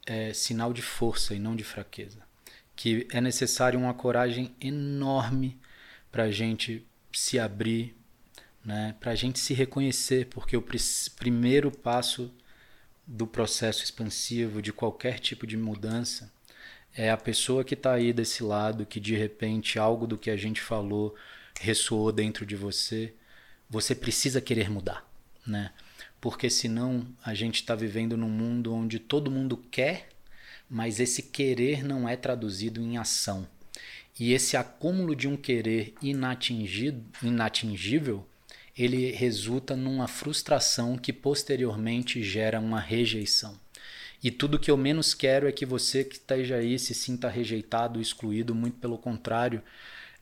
[0.06, 2.21] é sinal de força e não de fraqueza
[2.76, 5.60] que é necessário uma coragem enorme
[6.12, 7.96] para a gente se abrir,
[8.64, 8.96] né?
[9.00, 10.78] para a gente se reconhecer, porque o pr
[11.18, 12.34] primeiro passo
[13.06, 16.32] do processo expansivo de qualquer tipo de mudança
[16.94, 20.38] é a pessoa que está aí desse lado, que de repente algo do que a
[20.38, 21.16] gente falou
[21.60, 23.14] ressoou dentro de você,
[23.70, 25.08] você precisa querer mudar,
[25.46, 25.72] né?
[26.20, 30.10] Porque senão a gente está vivendo num mundo onde todo mundo quer
[30.72, 33.46] mas esse querer não é traduzido em ação.
[34.18, 38.26] E esse acúmulo de um querer inatingido, inatingível,
[38.78, 43.60] ele resulta numa frustração que posteriormente gera uma rejeição.
[44.24, 48.00] E tudo que eu menos quero é que você que esteja aí se sinta rejeitado,
[48.00, 49.62] excluído, muito pelo contrário,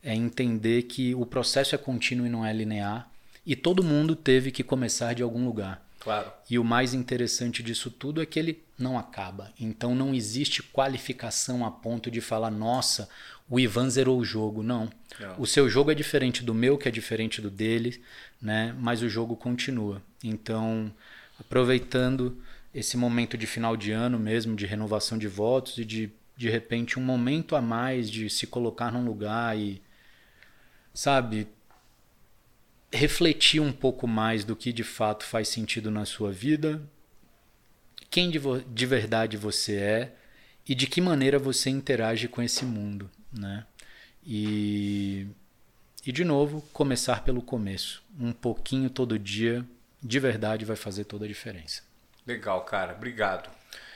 [0.02, 3.08] é entender que o processo é contínuo e não é linear,
[3.46, 5.86] e todo mundo teve que começar de algum lugar.
[6.00, 6.32] Claro.
[6.48, 9.52] E o mais interessante disso tudo é que ele não acaba.
[9.58, 13.08] Então não existe qualificação a ponto de falar, nossa,
[13.48, 14.62] o Ivan zerou o jogo.
[14.62, 14.90] Não.
[15.18, 15.40] não.
[15.40, 18.02] O seu jogo é diferente do meu, que é diferente do dele,
[18.40, 18.74] né?
[18.78, 20.02] mas o jogo continua.
[20.22, 20.92] Então,
[21.38, 22.40] aproveitando
[22.74, 26.98] esse momento de final de ano mesmo, de renovação de votos e de, de repente,
[26.98, 29.82] um momento a mais de se colocar num lugar e,
[30.94, 31.48] sabe,
[32.92, 36.82] refletir um pouco mais do que de fato faz sentido na sua vida,
[38.10, 40.12] quem de, de verdade você é
[40.68, 43.64] e de que maneira você interage com esse mundo, né?
[44.26, 45.26] E,
[46.04, 48.02] e de novo, começar pelo começo.
[48.18, 49.64] Um pouquinho todo dia,
[50.02, 51.82] de verdade, vai fazer toda a diferença.
[52.26, 52.94] Legal, cara.
[52.94, 53.48] Obrigado.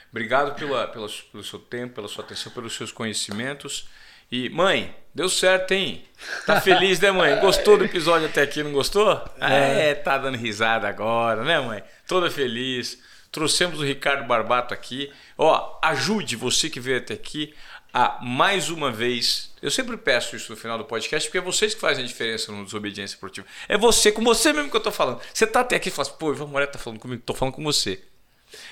[0.09, 3.87] Obrigado pela, pela, pelo seu tempo, pela sua atenção, pelos seus conhecimentos.
[4.31, 6.03] E, mãe, deu certo, hein?
[6.45, 7.39] Tá feliz, né, mãe?
[7.39, 9.23] Gostou do episódio até aqui, não gostou?
[9.39, 11.83] É, é tá dando risada agora, né, mãe?
[12.07, 12.97] Toda feliz.
[13.35, 15.11] Trouxemos o Ricardo Barbato aqui.
[15.37, 17.53] Ó, ajude você que veio até aqui
[17.93, 19.51] a mais uma vez.
[19.61, 22.49] Eu sempre peço isso no final do podcast, porque é vocês que fazem a diferença
[22.53, 23.45] no Desobediência Esportiva.
[23.67, 25.19] É você, com você mesmo que eu tô falando.
[25.33, 27.55] Você tá até aqui e fala assim, pô, Ivan Moreira tá falando comigo, tô falando
[27.55, 28.01] com você.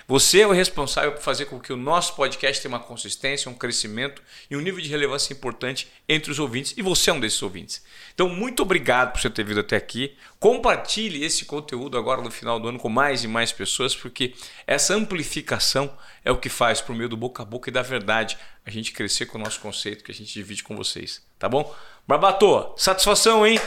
[0.07, 3.53] Você é o responsável por fazer com que o nosso podcast tenha uma consistência, um
[3.53, 7.41] crescimento e um nível de relevância importante entre os ouvintes, e você é um desses
[7.41, 7.83] ouvintes.
[8.13, 10.15] Então, muito obrigado por você ter vindo até aqui.
[10.39, 14.33] Compartilhe esse conteúdo agora no final do ano com mais e mais pessoas, porque
[14.67, 18.37] essa amplificação é o que faz, por meio do boca a boca e da verdade,
[18.65, 21.21] a gente crescer com o nosso conceito que a gente divide com vocês.
[21.37, 21.73] Tá bom?
[22.07, 23.59] Barbato, satisfação, hein?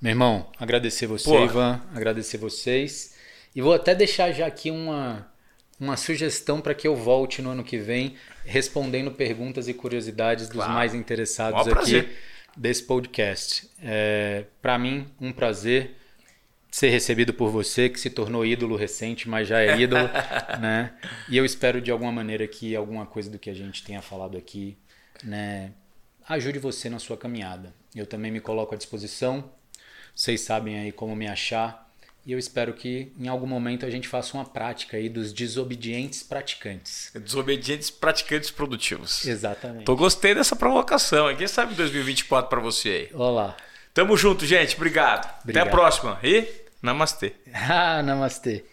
[0.00, 1.42] Meu irmão, agradecer você, Pô.
[1.42, 3.14] Ivan, agradecer vocês.
[3.54, 5.26] E vou até deixar já aqui uma
[5.80, 10.56] uma sugestão para que eu volte no ano que vem respondendo perguntas e curiosidades dos
[10.56, 10.72] claro.
[10.72, 12.08] mais interessados aqui
[12.56, 13.68] desse podcast.
[13.82, 15.96] É, para mim, um prazer
[16.70, 20.08] ser recebido por você, que se tornou ídolo recente, mas já é ídolo,
[20.60, 20.92] né?
[21.28, 24.36] E eu espero de alguma maneira que alguma coisa do que a gente tenha falado
[24.36, 24.76] aqui,
[25.22, 25.72] né,
[26.28, 27.72] ajude você na sua caminhada.
[27.94, 29.52] Eu também me coloco à disposição.
[30.14, 31.83] Vocês sabem aí como me achar.
[32.26, 36.22] E eu espero que em algum momento a gente faça uma prática aí dos desobedientes
[36.22, 37.10] praticantes.
[37.14, 39.26] Desobedientes praticantes produtivos.
[39.26, 39.84] Exatamente.
[39.84, 41.34] Tô gostei dessa provocação.
[41.36, 43.10] Quem sabe 2024 para você aí.
[43.12, 43.56] Olá.
[43.92, 44.74] Tamo junto, gente.
[44.74, 45.28] Obrigado.
[45.42, 45.62] Obrigado.
[45.62, 46.18] Até a próxima.
[46.22, 46.48] E
[46.80, 47.34] namastê.
[47.52, 48.64] ah, namastê.